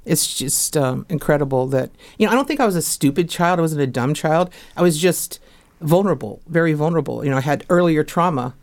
it's 0.06 0.38
just 0.38 0.78
um, 0.78 1.06
incredible 1.10 1.68
that 1.68 1.90
you 2.18 2.26
know 2.26 2.32
i 2.32 2.36
don't 2.36 2.48
think 2.48 2.60
i 2.60 2.66
was 2.66 2.76
a 2.76 2.82
stupid 2.82 3.30
child 3.30 3.60
i 3.60 3.62
wasn't 3.62 3.82
a 3.82 3.88
dumb 3.88 4.14
child 4.14 4.50
i 4.78 4.82
was 4.82 4.98
just 4.98 5.40
vulnerable 5.82 6.42
very 6.48 6.74
vulnerable 6.74 7.24
you 7.24 7.30
know 7.30 7.38
i 7.38 7.42
had 7.42 7.66
earlier 7.70 8.04
trauma 8.04 8.54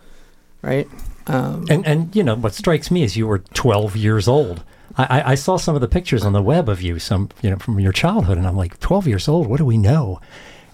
right 0.62 0.88
um, 1.26 1.66
And 1.70 1.86
and 1.86 2.16
you 2.16 2.22
know 2.24 2.34
what 2.34 2.54
strikes 2.54 2.90
me 2.90 3.02
is 3.02 3.16
you 3.16 3.26
were 3.26 3.38
12 3.38 3.96
years 3.96 4.26
old. 4.26 4.64
I, 4.98 5.04
I, 5.04 5.30
I 5.30 5.34
saw 5.36 5.56
some 5.56 5.74
of 5.74 5.80
the 5.80 5.88
pictures 5.88 6.24
on 6.24 6.32
the 6.32 6.42
web 6.42 6.68
of 6.68 6.82
you, 6.82 6.98
some 6.98 7.28
you 7.42 7.50
know 7.50 7.56
from 7.56 7.78
your 7.78 7.92
childhood, 7.92 8.38
and 8.38 8.46
I'm 8.46 8.56
like, 8.56 8.80
12 8.80 9.06
years 9.06 9.28
old. 9.28 9.46
What 9.46 9.58
do 9.58 9.64
we 9.64 9.78
know? 9.78 10.20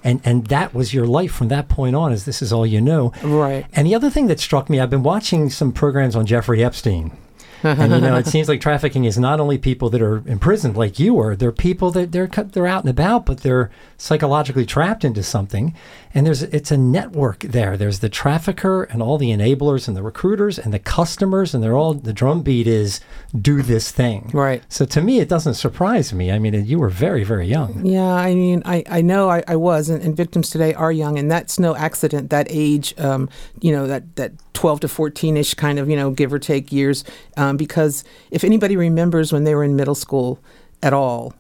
And 0.03 0.21
and 0.25 0.47
that 0.47 0.73
was 0.75 0.95
your 0.95 1.07
life 1.07 1.33
from 1.33 1.49
that 1.49 1.69
point 1.69 1.95
on. 1.97 2.13
Is 2.13 2.25
this 2.25 2.41
is 2.41 2.53
all 2.53 2.67
you 2.67 2.81
know? 2.81 3.13
Right. 3.23 3.67
And 3.75 3.87
the 3.87 3.95
other 3.95 4.11
thing 4.11 4.29
that 4.29 4.41
struck 4.41 4.71
me, 4.71 4.81
I've 4.81 4.91
been 4.91 5.03
watching 5.03 5.51
some 5.51 5.73
programs 5.73 6.17
on 6.17 6.25
Jeffrey 6.25 6.65
Epstein. 6.65 7.17
And 7.63 7.93
you 7.93 8.01
know, 8.01 8.17
it 8.17 8.27
seems 8.27 8.49
like 8.49 8.61
trafficking 8.61 9.05
is 9.05 9.19
not 9.19 9.41
only 9.41 9.59
people 9.59 9.91
that 9.91 10.03
are 10.03 10.23
imprisoned 10.27 10.77
like 10.77 10.99
you 10.99 11.15
were. 11.15 11.35
They're 11.37 11.53
people 11.53 11.91
that 11.93 12.13
they're 12.13 12.27
they're 12.27 12.67
out 12.67 12.85
and 12.85 12.91
about, 12.91 13.27
but 13.27 13.39
they're 13.39 13.71
psychologically 13.97 14.67
trapped 14.67 15.05
into 15.05 15.23
something. 15.23 15.75
And 16.15 16.27
there's 16.27 16.43
it's 16.43 16.71
a 16.71 16.77
network 16.77 17.41
there. 17.41 17.77
There's 17.77 18.01
the 18.01 18.09
trafficker 18.09 18.85
and 18.85 19.03
all 19.03 19.19
the 19.19 19.31
enablers 19.31 19.89
and 19.89 19.97
the 19.97 20.03
recruiters 20.03 20.59
and 20.59 20.73
the 20.73 20.79
customers, 20.79 21.55
and 21.55 21.63
they're 21.63 21.77
all 21.77 21.95
the 21.95 22.13
drumbeat 22.13 22.67
is 22.67 23.01
do 23.39 23.63
this 23.63 23.91
thing. 23.91 24.31
Right. 24.33 24.63
So 24.69 24.85
to 24.87 25.01
me, 25.01 25.21
it 25.21 25.29
doesn't 25.29 25.55
surprise 25.55 26.13
me. 26.13 26.33
I 26.33 26.39
mean, 26.39 26.65
you 26.65 26.79
were 26.79 26.89
very 26.89 27.25
very 27.25 27.47
young. 27.47 27.85
Yeah, 27.85 28.15
I 28.15 28.35
mean, 28.35 28.63
I, 28.65 28.85
I 28.89 29.01
know 29.03 29.31
I, 29.31 29.43
I 29.47 29.57
was, 29.57 29.89
and, 29.89 30.03
and 30.03 30.17
victims 30.17 30.51
today 30.51 30.75
are 30.75 30.93
young, 30.93 31.19
and 31.19 31.31
that's 31.31 31.59
no 31.59 31.77
accident. 31.77 32.31
That 32.31 32.47
age, 32.51 32.95
um, 32.99 33.29
you 33.61 33.73
know, 33.73 33.87
that, 33.87 34.17
that 34.17 34.33
12 34.55 34.81
to 34.81 34.89
14 34.89 35.37
ish 35.37 35.55
kind 35.55 35.79
of, 35.79 35.89
you 35.89 35.97
know, 35.97 36.11
give 36.11 36.33
or 36.33 36.39
take 36.39 36.73
years. 36.73 37.05
Um, 37.37 37.57
because 37.57 38.05
if 38.31 38.45
anybody 38.45 38.77
remembers 38.77 39.33
when 39.33 39.45
they 39.45 39.55
were 39.55 39.65
in 39.65 39.77
middle 39.77 39.95
school 39.95 40.41
at 40.83 40.93
all, 40.93 41.35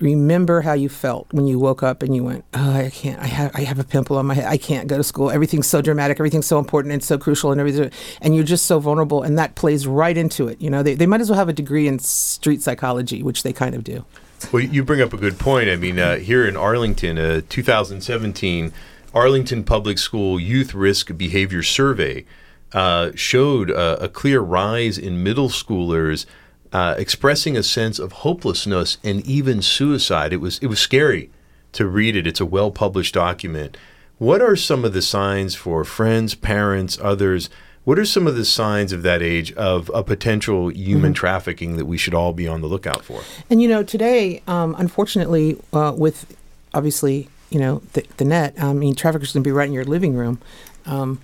remember 0.00 0.60
how 0.60 0.72
you 0.72 0.88
felt 0.88 1.32
when 1.32 1.46
you 1.46 1.58
woke 1.58 1.82
up 1.82 2.02
and 2.02 2.14
you 2.14 2.22
went, 2.22 2.44
oh, 2.54 2.72
I 2.72 2.90
can't, 2.90 3.20
I 3.20 3.26
have, 3.26 3.50
I 3.54 3.62
have 3.62 3.78
a 3.78 3.84
pimple 3.84 4.16
on 4.16 4.26
my 4.26 4.34
head. 4.34 4.46
I 4.46 4.56
can't 4.56 4.88
go 4.88 4.96
to 4.96 5.04
school. 5.04 5.30
Everything's 5.30 5.66
so 5.66 5.82
dramatic. 5.82 6.18
Everything's 6.20 6.46
so 6.46 6.58
important 6.58 6.92
and 6.92 7.02
so 7.02 7.18
crucial 7.18 7.50
and 7.50 7.60
everything. 7.60 7.90
And 8.20 8.34
you're 8.34 8.44
just 8.44 8.66
so 8.66 8.78
vulnerable. 8.78 9.22
And 9.22 9.38
that 9.38 9.54
plays 9.54 9.86
right 9.86 10.16
into 10.16 10.48
it. 10.48 10.60
You 10.60 10.70
know, 10.70 10.82
they, 10.82 10.94
they 10.94 11.06
might 11.06 11.20
as 11.20 11.30
well 11.30 11.38
have 11.38 11.48
a 11.48 11.52
degree 11.52 11.88
in 11.88 11.98
street 11.98 12.62
psychology, 12.62 13.22
which 13.22 13.42
they 13.42 13.52
kind 13.52 13.74
of 13.74 13.84
do. 13.84 14.04
Well, 14.52 14.62
you 14.62 14.84
bring 14.84 15.00
up 15.00 15.12
a 15.12 15.16
good 15.16 15.38
point. 15.38 15.68
I 15.68 15.76
mean, 15.76 15.98
uh, 15.98 16.16
here 16.16 16.46
in 16.46 16.56
Arlington, 16.56 17.18
uh, 17.18 17.40
2017, 17.48 18.72
Arlington 19.12 19.64
Public 19.64 19.98
School 19.98 20.38
Youth 20.38 20.74
Risk 20.74 21.16
Behavior 21.16 21.62
Survey 21.62 22.24
uh, 22.72 23.10
showed 23.14 23.70
a 23.70 24.08
clear 24.08 24.40
rise 24.40 24.98
in 24.98 25.22
middle 25.22 25.48
schoolers 25.48 26.26
uh, 26.72 26.94
expressing 26.98 27.56
a 27.56 27.62
sense 27.62 27.98
of 27.98 28.12
hopelessness 28.12 28.98
and 29.02 29.20
even 29.26 29.62
suicide. 29.62 30.32
It 30.32 30.38
was 30.38 30.58
it 30.58 30.66
was 30.66 30.78
scary 30.80 31.30
to 31.72 31.86
read 31.86 32.16
it. 32.16 32.26
It's 32.26 32.40
a 32.40 32.46
well 32.46 32.70
published 32.70 33.14
document 33.14 33.76
What 34.18 34.42
are 34.42 34.56
some 34.56 34.84
of 34.84 34.92
the 34.92 35.02
signs 35.02 35.54
for 35.54 35.84
friends, 35.84 36.34
parents, 36.34 36.98
others? 37.00 37.48
What 37.84 37.98
are 37.98 38.04
some 38.04 38.26
of 38.26 38.36
the 38.36 38.44
signs 38.44 38.92
of 38.92 39.02
that 39.02 39.22
age 39.22 39.52
of 39.52 39.90
a 39.94 40.02
potential 40.02 40.68
human 40.68 41.12
Mm-hmm. 41.12 41.12
trafficking 41.14 41.76
that 41.76 41.86
we 41.86 41.96
should 41.96 42.12
all 42.14 42.32
be 42.34 42.46
on 42.46 42.60
the 42.60 42.66
lookout 42.66 43.02
for? 43.04 43.22
And 43.48 43.62
you 43.62 43.68
know, 43.68 43.82
today, 43.82 44.42
um, 44.46 44.74
unfortunately, 44.78 45.56
uh, 45.72 45.94
with 45.96 46.36
obviously, 46.74 47.28
you 47.48 47.58
know, 47.58 47.80
the, 47.94 48.04
the 48.18 48.24
net, 48.26 48.54
I 48.60 48.74
mean, 48.74 48.94
traffickers 48.94 49.32
can 49.32 49.42
be 49.42 49.52
right 49.52 49.66
in 49.68 49.72
your 49.72 49.84
living 49.86 50.14
room. 50.14 50.38
Um, 50.84 51.20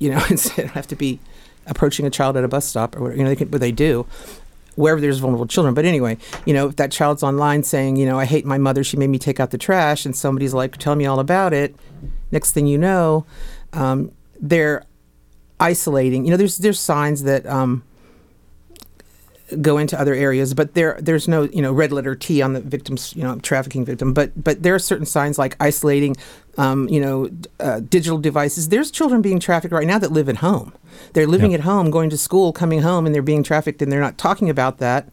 you 0.00 0.10
know, 0.10 0.22
instead 0.30 0.66
of 0.66 0.72
have 0.72 0.86
to 0.88 0.96
be 0.96 1.18
approaching 1.66 2.04
a 2.06 2.10
child 2.10 2.36
at 2.36 2.44
a 2.44 2.48
bus 2.48 2.66
stop 2.66 2.94
or 2.96 3.00
whatever, 3.00 3.16
you 3.18 3.24
know, 3.24 3.30
they 3.30 3.36
can, 3.36 3.48
but 3.48 3.60
they 3.60 3.72
do 3.72 4.04
wherever 4.76 5.00
there's 5.00 5.18
vulnerable 5.18 5.46
children. 5.46 5.74
But 5.74 5.84
anyway, 5.84 6.18
you 6.46 6.54
know, 6.54 6.68
if 6.68 6.76
that 6.76 6.90
child's 6.90 7.22
online 7.22 7.62
saying, 7.62 7.96
you 7.96 8.06
know, 8.06 8.18
I 8.18 8.24
hate 8.24 8.44
my 8.44 8.58
mother, 8.58 8.84
she 8.84 8.96
made 8.96 9.08
me 9.08 9.18
take 9.18 9.40
out 9.40 9.50
the 9.50 9.58
trash, 9.58 10.04
and 10.06 10.16
somebody's 10.16 10.54
like, 10.54 10.76
tell 10.76 10.94
me 10.94 11.06
all 11.06 11.20
about 11.20 11.52
it. 11.52 11.74
Next 12.30 12.52
thing 12.52 12.66
you 12.66 12.78
know, 12.78 13.26
um, 13.72 14.12
they're 14.40 14.84
isolating. 15.60 16.24
You 16.24 16.32
know, 16.32 16.36
there's 16.36 16.58
there's 16.58 16.80
signs 16.80 17.22
that 17.24 17.46
um, 17.46 17.84
go 19.60 19.78
into 19.78 19.98
other 20.00 20.14
areas, 20.14 20.54
but 20.54 20.74
there 20.74 20.96
there's 21.00 21.28
no 21.28 21.42
you 21.44 21.60
know 21.62 21.72
red 21.72 21.92
letter 21.92 22.14
T 22.14 22.40
on 22.42 22.52
the 22.52 22.60
victim's 22.60 23.14
you 23.16 23.22
know 23.22 23.36
trafficking 23.40 23.84
victim. 23.84 24.12
But 24.12 24.30
but 24.42 24.62
there 24.62 24.74
are 24.74 24.78
certain 24.78 25.06
signs 25.06 25.38
like 25.38 25.56
isolating, 25.60 26.16
um, 26.58 26.88
you 26.88 27.00
know, 27.00 27.28
uh, 27.60 27.80
digital 27.80 28.18
devices. 28.18 28.68
There's 28.68 28.90
children 28.90 29.20
being 29.22 29.40
trafficked 29.40 29.72
right 29.72 29.86
now 29.86 29.98
that 29.98 30.12
live 30.12 30.28
at 30.28 30.36
home. 30.38 30.72
They're 31.12 31.26
living 31.26 31.52
Yeah. 31.52 31.58
at 31.58 31.64
home, 31.64 31.90
going 31.90 32.10
to 32.10 32.18
school, 32.18 32.52
coming 32.52 32.82
home, 32.82 33.06
and 33.06 33.14
they're 33.14 33.22
being 33.22 33.42
trafficked, 33.42 33.82
and 33.82 33.90
they're 33.92 34.00
not 34.00 34.18
talking 34.18 34.48
about 34.50 34.78
that. 34.78 35.08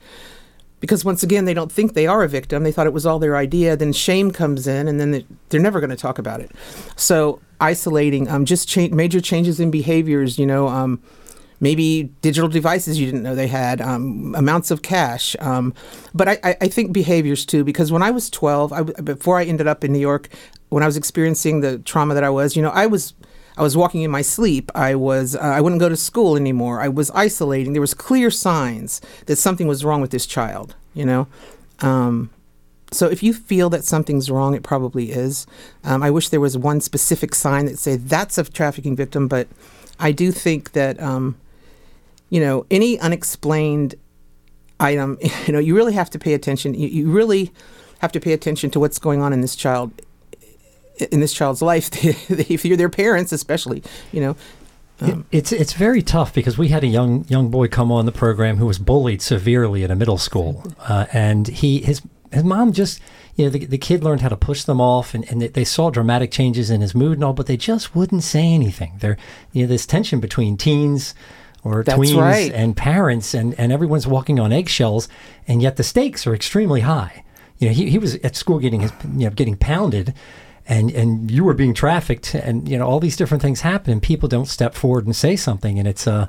Because 0.80 1.04
once 1.04 1.24
again, 1.24 1.44
they 1.44 1.54
don't 1.54 1.72
think 1.72 1.94
they 1.94 2.08
are 2.08 2.24
a 2.24 2.30
victim. 2.30 2.64
They 2.64 2.72
thought 2.72 2.88
it 2.88 2.94
was 2.94 3.06
all 3.06 3.20
their 3.20 3.36
idea. 3.36 3.76
Then 3.76 3.92
shame 3.92 4.32
comes 4.32 4.66
in, 4.66 4.88
and 4.88 4.98
then 4.98 5.12
they- 5.12 5.26
they're 5.50 5.60
never 5.60 5.82
going 5.82 5.90
to 5.90 5.98
talk 5.98 6.18
about 6.18 6.40
it. 6.40 6.52
So 6.96 7.40
isolating, 7.60 8.30
um, 8.30 8.46
just 8.46 8.70
cha- 8.70 8.88
major 8.90 9.20
changes 9.20 9.60
in 9.60 9.72
behaviors. 9.72 10.40
You 10.40 10.46
know, 10.46 10.70
um, 10.70 11.00
maybe 11.60 12.04
digital 12.22 12.50
devices 12.50 13.00
you 13.00 13.06
didn't 13.06 13.24
know 13.24 13.36
they 13.36 13.48
had, 13.48 13.82
um, 13.82 14.34
amounts 14.36 14.72
of 14.72 14.82
cash. 14.82 15.36
Um, 15.40 15.74
but 16.14 16.28
I, 16.28 16.58
I, 16.62 16.68
think 16.68 16.94
behaviors 16.94 17.46
too, 17.46 17.64
because 17.64 17.92
when 17.92 18.02
I 18.02 18.12
was 18.12 18.30
12, 18.30 18.74
I 18.74 18.82
before 18.84 19.38
I 19.38 19.46
ended 19.46 19.68
up 19.68 19.84
in 19.84 19.92
New 19.92 20.00
York, 20.00 20.30
when 20.70 20.84
I 20.84 20.86
was 20.86 20.98
experiencing 20.98 21.62
the 21.62 21.80
trauma 21.80 22.14
that 22.14 22.24
I 22.24 22.30
was, 22.30 22.56
you 22.56 22.62
know, 22.62 22.70
I 22.72 22.86
was. 22.86 23.14
I 23.58 23.62
was 23.62 23.76
walking 23.76 24.04
in 24.04 24.12
my 24.12 24.22
sleep. 24.22 24.72
I 24.74 24.96
was. 24.96 25.36
Uh, 25.36 25.40
I 25.40 25.60
wouldn't 25.60 25.82
go 25.82 25.90
to 25.90 25.98
school 25.98 26.38
anymore. 26.38 26.80
I 26.80 26.88
was 26.88 27.12
isolating. 27.12 27.74
There 27.74 27.82
was 27.82 27.94
clear 27.94 28.32
signs 28.32 29.02
that 29.26 29.36
something 29.36 29.68
was 29.68 29.84
wrong 29.84 30.00
with 30.00 30.12
this 30.12 30.26
child. 30.26 30.76
You 30.94 31.04
know, 31.04 31.28
um, 31.82 32.30
so 32.92 33.08
if 33.08 33.22
you 33.22 33.34
feel 33.34 33.70
that 33.72 33.84
something's 33.84 34.32
wrong, 34.32 34.56
it 34.56 34.64
probably 34.64 35.12
is. 35.12 35.46
Um, 35.84 36.02
I 36.02 36.10
wish 36.10 36.30
there 36.30 36.40
was 36.40 36.58
one 36.58 36.80
specific 36.80 37.36
sign 37.36 37.66
that 37.66 37.78
say 37.78 37.98
that's 37.98 38.38
a 38.38 38.46
trafficking 38.46 38.96
victim, 38.96 39.28
but 39.28 39.50
I 40.00 40.12
do 40.12 40.32
think 40.32 40.72
that 40.72 41.00
um, 41.02 41.36
you 42.30 42.40
know 42.40 42.66
any 42.72 43.00
unexplained 43.00 43.96
item, 44.80 45.18
you 45.48 45.54
know, 45.54 45.60
you 45.60 45.76
really 45.76 45.94
have 45.94 46.10
to 46.12 46.20
pay 46.20 46.34
attention. 46.34 46.74
You, 46.74 46.88
you 46.88 47.12
really 47.12 47.52
have 48.00 48.12
to 48.14 48.20
pay 48.20 48.32
attention 48.34 48.72
to 48.72 48.80
what's 48.80 48.98
going 49.00 49.22
on 49.22 49.34
in 49.34 49.42
this 49.42 49.56
child 49.56 49.92
in 51.12 51.20
this 51.22 51.34
child's 51.34 51.62
life. 51.62 51.90
if 52.30 52.66
you're 52.66 52.78
their 52.78 52.90
parents, 52.90 53.32
especially, 53.32 53.84
you 54.12 54.22
know. 54.22 54.36
It- 55.02 55.18
it's 55.32 55.52
it's 55.54 55.72
very 55.72 56.02
tough 56.02 56.34
because 56.34 56.58
we 56.58 56.68
had 56.68 56.84
a 56.84 56.88
young 56.88 57.24
young 57.30 57.50
boy 57.50 57.70
come 57.70 57.90
on 57.90 58.06
the 58.06 58.12
program 58.12 58.58
who 58.58 58.66
was 58.66 58.80
bullied 58.80 59.22
severely 59.22 59.86
at 59.86 59.92
a 59.92 59.96
middle 59.96 60.18
school, 60.18 60.74
uh, 60.90 61.06
and 61.14 61.48
he 61.48 61.80
his 61.82 62.02
his 62.34 62.44
mom 62.44 62.74
just 62.74 63.00
you 63.36 63.46
know 63.46 63.50
the, 63.50 63.66
the 63.66 63.78
kid 63.78 64.04
learned 64.04 64.20
how 64.20 64.28
to 64.28 64.36
push 64.36 64.64
them 64.66 64.82
off, 64.82 65.14
and, 65.14 65.24
and 65.32 65.42
they, 65.42 65.48
they 65.48 65.64
saw 65.64 65.90
dramatic 65.90 66.32
changes 66.32 66.70
in 66.70 66.82
his 66.82 66.94
mood 66.94 67.14
and 67.14 67.24
all, 67.24 67.32
but 67.32 67.46
they 67.46 67.56
just 67.56 67.96
wouldn't 67.96 68.24
say 68.24 68.44
anything. 68.54 68.92
There 69.00 69.16
you 69.54 69.62
know 69.64 69.70
this 69.70 69.86
tension 69.86 70.20
between 70.20 70.58
teens 70.58 71.16
or 71.64 71.84
That's 71.84 71.98
tweens 71.98 72.18
right. 72.18 72.52
and 72.52 72.76
parents, 72.76 73.34
and 73.34 73.54
and 73.60 73.72
everyone's 73.72 74.08
walking 74.08 74.40
on 74.40 74.52
eggshells, 74.52 75.08
and 75.48 75.62
yet 75.62 75.78
the 75.78 75.84
stakes 75.84 76.26
are 76.26 76.34
extremely 76.34 76.82
high. 76.82 77.24
You 77.58 77.68
know 77.68 77.74
he, 77.74 77.90
he 77.90 77.98
was 77.98 78.16
at 78.16 78.36
school 78.36 78.60
getting 78.60 78.82
his 78.82 78.92
you 79.04 79.26
know 79.26 79.32
getting 79.32 79.58
pounded 79.58 80.14
and 80.70 80.92
and 80.92 81.30
you 81.30 81.44
were 81.44 81.54
being 81.54 81.74
trafficked 81.74 82.36
and 82.36 82.70
you 82.70 82.78
know 82.78 82.88
all 82.88 83.00
these 83.00 83.18
different 83.18 83.42
things 83.42 83.62
happen 83.62 83.92
and 83.92 84.02
people 84.02 84.30
don't 84.30 84.46
step 84.46 84.76
forward 84.76 85.06
and 85.06 85.16
say 85.16 85.36
something 85.36 85.80
and 85.80 85.88
it's 85.88 86.08
uh 86.08 86.28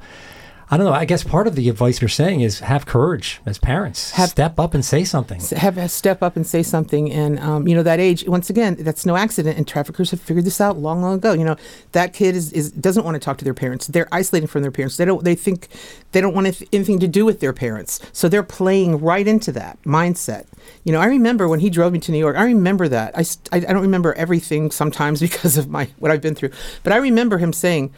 I 0.73 0.77
don't 0.77 0.87
know. 0.87 0.93
I 0.93 1.05
guess 1.05 1.25
part 1.25 1.49
of 1.49 1.57
the 1.57 1.69
advice 1.69 2.01
you're 2.01 2.09
saying 2.09 2.43
is 2.43 2.61
have 2.61 2.87
courage 2.87 3.41
as 3.45 3.59
parents. 3.59 4.13
Have- 4.13 4.31
step 4.31 4.61
up 4.61 4.73
and 4.73 4.85
say 4.85 5.03
something. 5.03 5.41
have 5.57 5.91
step 5.91 6.23
up 6.23 6.37
and 6.37 6.47
say 6.47 6.63
something. 6.63 7.11
And 7.11 7.41
um, 7.41 7.67
you 7.67 7.75
know 7.75 7.83
that 7.83 7.99
age. 7.99 8.25
Once 8.29 8.51
again, 8.51 8.77
that's 8.79 9.05
no 9.05 9.17
accident. 9.17 9.59
And 9.59 9.67
traffickers 9.67 10.13
have 10.13 10.21
figured 10.21 10.45
this 10.45 10.61
out 10.61 10.79
long, 10.79 11.03
long 11.03 11.15
ago. 11.15 11.33
You 11.33 11.45
know 11.45 11.57
that 11.91 12.13
kid 12.13 12.37
is, 12.37 12.53
is 12.53 12.71
doesn't 12.71 13.05
want 13.05 13.17
to 13.17 13.19
talk 13.19 13.39
to 13.39 13.45
their 13.45 13.55
parents. 13.55 13.89
They're 13.89 14.09
isolating 14.13 14.47
from 14.47 14.63
their 14.63 14.71
parents. 14.71 14.97
They 14.97 15.05
don't. 15.05 15.25
They 15.25 15.35
think 15.35 15.67
they 16.13 16.21
don't 16.21 16.35
want 16.35 16.47
anything 16.73 17.01
to 17.01 17.09
do 17.09 17.25
with 17.25 17.41
their 17.41 17.53
parents. 17.53 17.99
So 18.13 18.29
they're 18.29 18.45
playing 18.45 19.01
right 19.01 19.27
into 19.27 19.51
that 19.53 19.83
mindset. 19.83 20.47
You 20.85 20.93
know, 20.93 21.01
I 21.01 21.07
remember 21.07 21.49
when 21.49 21.59
he 21.59 21.69
drove 21.69 21.93
me 21.93 21.99
to 21.99 22.13
New 22.13 22.19
York. 22.19 22.37
I 22.37 22.45
remember 22.45 22.87
that. 22.87 23.19
I, 23.19 23.25
I, 23.51 23.57
I 23.57 23.73
don't 23.73 23.83
remember 23.83 24.15
everything 24.15 24.71
sometimes 24.71 25.19
because 25.31 25.57
of 25.57 25.69
my 25.69 25.89
what 25.99 26.13
I've 26.13 26.23
been 26.23 26.37
through, 26.37 26.51
but 26.85 26.93
I 26.93 26.97
remember 26.99 27.39
him 27.39 27.53
saying. 27.53 27.93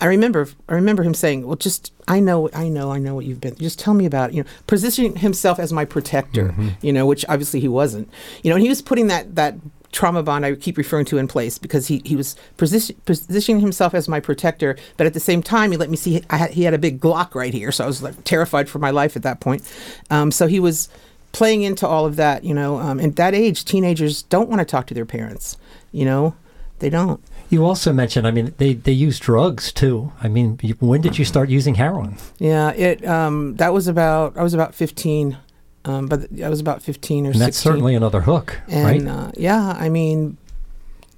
I 0.00 0.06
remember 0.06 0.48
I 0.68 0.74
remember 0.74 1.02
him 1.02 1.14
saying, 1.14 1.46
"Well, 1.46 1.56
just 1.56 1.92
I 2.06 2.20
know 2.20 2.50
I 2.52 2.68
know 2.68 2.92
I 2.92 2.98
know 2.98 3.14
what 3.14 3.24
you've 3.24 3.40
been. 3.40 3.56
Just 3.56 3.78
tell 3.78 3.94
me 3.94 4.04
about 4.06 4.30
it." 4.30 4.36
You 4.36 4.42
know, 4.42 4.48
positioning 4.66 5.16
himself 5.16 5.58
as 5.58 5.72
my 5.72 5.84
protector. 5.84 6.54
You 6.82 6.92
know, 6.92 7.06
which 7.06 7.24
obviously 7.28 7.60
he 7.60 7.68
wasn't. 7.68 8.10
You 8.42 8.50
know, 8.50 8.56
and 8.56 8.62
he 8.62 8.68
was 8.68 8.82
putting 8.82 9.06
that 9.06 9.34
that 9.36 9.54
trauma 9.92 10.22
bond 10.22 10.44
I 10.44 10.54
keep 10.54 10.76
referring 10.76 11.06
to 11.06 11.16
in 11.16 11.26
place 11.26 11.56
because 11.56 11.86
he 11.86 12.02
he 12.04 12.16
was 12.16 12.36
position, 12.58 12.96
positioning 13.06 13.60
himself 13.60 13.94
as 13.94 14.08
my 14.08 14.20
protector, 14.20 14.76
but 14.98 15.06
at 15.06 15.14
the 15.14 15.20
same 15.20 15.42
time 15.42 15.70
he 15.70 15.78
let 15.78 15.88
me 15.88 15.96
see 15.96 16.22
I 16.28 16.36
had, 16.36 16.50
he 16.50 16.64
had 16.64 16.74
a 16.74 16.78
big 16.78 17.00
Glock 17.00 17.34
right 17.34 17.54
here, 17.54 17.72
so 17.72 17.84
I 17.84 17.86
was 17.86 18.02
like 18.02 18.22
terrified 18.24 18.68
for 18.68 18.78
my 18.78 18.90
life 18.90 19.16
at 19.16 19.22
that 19.22 19.40
point. 19.40 19.62
Um, 20.10 20.30
so 20.30 20.46
he 20.46 20.60
was 20.60 20.90
playing 21.32 21.62
into 21.62 21.86
all 21.86 22.04
of 22.04 22.16
that. 22.16 22.44
You 22.44 22.52
know, 22.52 22.78
um, 22.78 23.00
at 23.00 23.16
that 23.16 23.34
age, 23.34 23.64
teenagers 23.64 24.22
don't 24.24 24.50
want 24.50 24.60
to 24.60 24.66
talk 24.66 24.86
to 24.88 24.94
their 24.94 25.06
parents. 25.06 25.56
You 25.92 26.04
know, 26.04 26.34
they 26.80 26.90
don't. 26.90 27.22
You 27.48 27.64
also 27.64 27.92
mentioned, 27.92 28.26
I 28.26 28.30
mean, 28.32 28.54
they, 28.58 28.74
they 28.74 28.92
use 28.92 29.18
drugs 29.20 29.72
too. 29.72 30.12
I 30.22 30.28
mean, 30.28 30.58
you, 30.62 30.74
when 30.80 31.00
did 31.00 31.18
you 31.18 31.24
start 31.24 31.48
using 31.48 31.76
heroin? 31.76 32.16
Yeah, 32.38 32.70
it 32.72 33.06
um 33.06 33.56
that 33.56 33.72
was 33.72 33.86
about 33.88 34.36
I 34.36 34.42
was 34.42 34.54
about 34.54 34.74
15 34.74 35.36
um 35.84 36.06
but 36.06 36.26
I 36.42 36.48
was 36.48 36.60
about 36.60 36.82
15 36.82 37.24
or 37.24 37.28
And 37.28 37.34
16. 37.36 37.46
that's 37.46 37.56
certainly 37.58 37.94
another 37.94 38.22
hook, 38.22 38.60
and 38.68 39.06
right? 39.06 39.16
uh, 39.16 39.30
yeah, 39.36 39.76
I 39.78 39.88
mean 39.88 40.36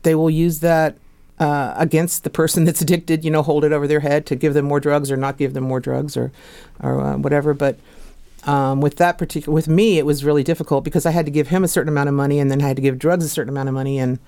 they 0.02 0.14
will 0.14 0.30
use 0.30 0.60
that 0.60 0.96
uh, 1.40 1.72
against 1.76 2.24
the 2.24 2.30
person 2.30 2.64
that's 2.66 2.80
addicted, 2.82 3.24
you 3.24 3.30
know, 3.30 3.42
hold 3.42 3.64
it 3.64 3.72
over 3.72 3.86
their 3.86 4.00
head 4.00 4.26
to 4.26 4.36
give 4.36 4.54
them 4.54 4.64
more 4.66 4.80
drugs 4.80 5.10
or 5.10 5.16
not 5.16 5.38
give 5.38 5.54
them 5.54 5.64
more 5.64 5.80
drugs 5.80 6.16
or 6.16 6.30
or 6.82 7.00
uh, 7.00 7.16
whatever, 7.16 7.54
but 7.54 7.78
um, 8.44 8.80
with 8.80 8.96
that 8.96 9.18
particular, 9.18 9.52
with 9.54 9.68
me, 9.68 9.98
it 9.98 10.06
was 10.06 10.24
really 10.24 10.44
difficult 10.44 10.84
because 10.84 11.04
I 11.04 11.10
had 11.10 11.26
to 11.26 11.32
give 11.32 11.48
him 11.48 11.64
a 11.64 11.68
certain 11.68 11.88
amount 11.88 12.08
of 12.08 12.14
money, 12.14 12.38
and 12.38 12.50
then 12.50 12.62
I 12.62 12.68
had 12.68 12.76
to 12.76 12.82
give 12.82 12.98
drugs 12.98 13.24
a 13.24 13.28
certain 13.28 13.48
amount 13.50 13.68
of 13.68 13.74
money, 13.74 13.98
and 13.98 14.18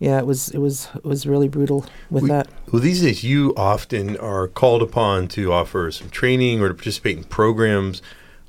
yeah, 0.00 0.18
it 0.18 0.26
was 0.26 0.48
it 0.48 0.58
was 0.58 0.88
it 0.96 1.04
was 1.04 1.26
really 1.26 1.46
brutal 1.48 1.84
with 2.10 2.24
We- 2.24 2.30
that. 2.30 2.48
Well, 2.72 2.82
these 2.82 3.02
days 3.02 3.22
you 3.22 3.54
often 3.56 4.16
are 4.16 4.48
called 4.48 4.82
upon 4.82 5.28
to 5.28 5.52
offer 5.52 5.90
some 5.92 6.08
training 6.10 6.60
or 6.60 6.68
to 6.68 6.74
participate 6.74 7.18
in 7.18 7.24
programs 7.24 8.00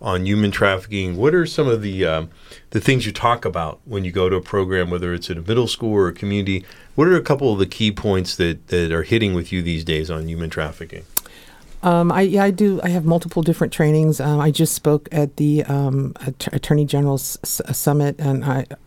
on 0.02 0.26
human 0.26 0.50
trafficking. 0.50 1.16
What 1.16 1.36
are 1.36 1.46
some 1.46 1.68
of 1.68 1.82
the 1.82 2.06
um, 2.06 2.30
the 2.72 2.80
things 2.82 3.06
you 3.06 3.12
talk 3.12 3.46
about 3.46 3.80
when 3.86 4.04
you 4.06 4.12
go 4.12 4.30
to 4.30 4.38
a 4.38 4.42
program, 4.42 4.90
whether 4.90 5.14
it's 5.14 5.30
at 5.30 5.38
a 5.38 5.42
middle 5.42 5.68
school 5.68 5.94
or 5.94 6.08
a 6.08 6.14
community? 6.14 6.66
What 6.96 7.08
are 7.08 7.16
a 7.16 7.22
couple 7.22 7.54
of 7.54 7.60
the 7.60 7.66
key 7.66 7.92
points 7.92 8.36
that, 8.36 8.68
that 8.68 8.92
are 8.92 9.04
hitting 9.04 9.34
with 9.34 9.52
you 9.52 9.62
these 9.62 9.84
days 9.84 10.10
on 10.10 10.28
human 10.28 10.50
trafficking? 10.50 11.04
Um, 11.84 12.12
I 12.12 12.22
yeah 12.22 12.44
I 12.44 12.52
do 12.52 12.80
I 12.84 12.90
have 12.90 13.06
multiple 13.06 13.42
different 13.42 13.74
trainings. 13.74 14.20
Um, 14.20 14.40
I 14.40 14.52
just 14.52 14.74
spoke 14.74 15.10
at 15.12 15.38
the 15.38 15.64
um, 15.64 16.14
Att- 16.28 16.54
Attorney 16.54 16.86
General's 16.86 17.40
s- 17.44 17.60
s- 17.68 17.78
summit 17.78 18.16
and 18.20 18.46
I, 18.46 18.66
a 18.70 18.78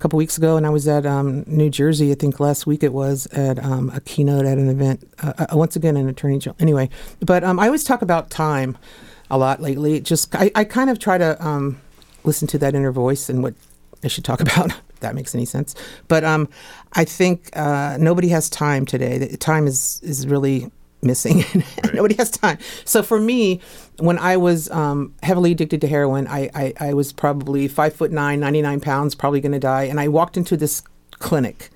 couple 0.00 0.16
weeks 0.16 0.36
ago, 0.38 0.56
and 0.56 0.66
I 0.66 0.70
was 0.70 0.88
at 0.88 1.06
um, 1.06 1.44
New 1.46 1.70
Jersey. 1.70 2.10
I 2.10 2.14
think 2.16 2.40
last 2.40 2.66
week 2.66 2.82
it 2.82 2.92
was 2.92 3.26
at 3.26 3.62
um, 3.62 3.90
a 3.94 4.00
keynote 4.00 4.44
at 4.44 4.58
an 4.58 4.68
event. 4.68 5.08
Uh, 5.22 5.32
uh, 5.38 5.46
once 5.56 5.76
again, 5.76 5.96
an 5.96 6.08
Attorney 6.08 6.38
General. 6.38 6.56
Anyway, 6.60 6.90
but 7.20 7.44
um, 7.44 7.60
I 7.60 7.66
always 7.66 7.84
talk 7.84 8.02
about 8.02 8.28
time 8.30 8.76
a 9.30 9.38
lot 9.38 9.60
lately. 9.62 10.00
Just 10.00 10.34
I, 10.34 10.50
I 10.56 10.64
kind 10.64 10.90
of 10.90 10.98
try 10.98 11.18
to 11.18 11.74
listen 12.24 12.48
to 12.48 12.58
that 12.58 12.74
inner 12.74 12.92
voice 12.92 13.28
and 13.28 13.42
what 13.44 13.54
I 14.02 14.08
should 14.08 14.24
talk 14.24 14.40
about. 14.46 14.72
That 14.98 15.14
makes 15.14 15.32
any 15.34 15.44
sense. 15.44 15.74
But 16.08 16.24
I 16.24 17.04
think 17.04 17.50
uh, 17.56 17.96
nobody 18.00 18.28
has 18.28 18.50
time 18.50 18.84
today. 18.84 19.36
Time 19.38 19.66
is 19.68 20.00
is 20.02 20.26
really 20.26 20.70
missing. 21.02 21.44
Nobody 21.94 22.14
has 22.14 22.30
time. 22.30 22.58
So 22.84 23.02
for 23.02 23.20
me, 23.20 23.60
when 23.98 24.18
I 24.18 24.36
was 24.36 24.70
um, 24.70 25.14
heavily 25.22 25.52
addicted 25.52 25.80
to 25.80 25.88
heroin, 25.88 26.26
I, 26.28 26.50
I, 26.54 26.72
I 26.80 26.94
was 26.94 27.12
probably 27.12 27.68
five 27.68 27.94
foot 27.94 28.12
nine, 28.12 28.40
99 28.40 28.80
pounds, 28.80 29.14
probably 29.14 29.40
going 29.40 29.52
to 29.52 29.58
die. 29.58 29.84
And 29.84 30.00
I 30.00 30.08
walked 30.08 30.36
into 30.36 30.56
this 30.56 30.82
clinic, 31.12 31.70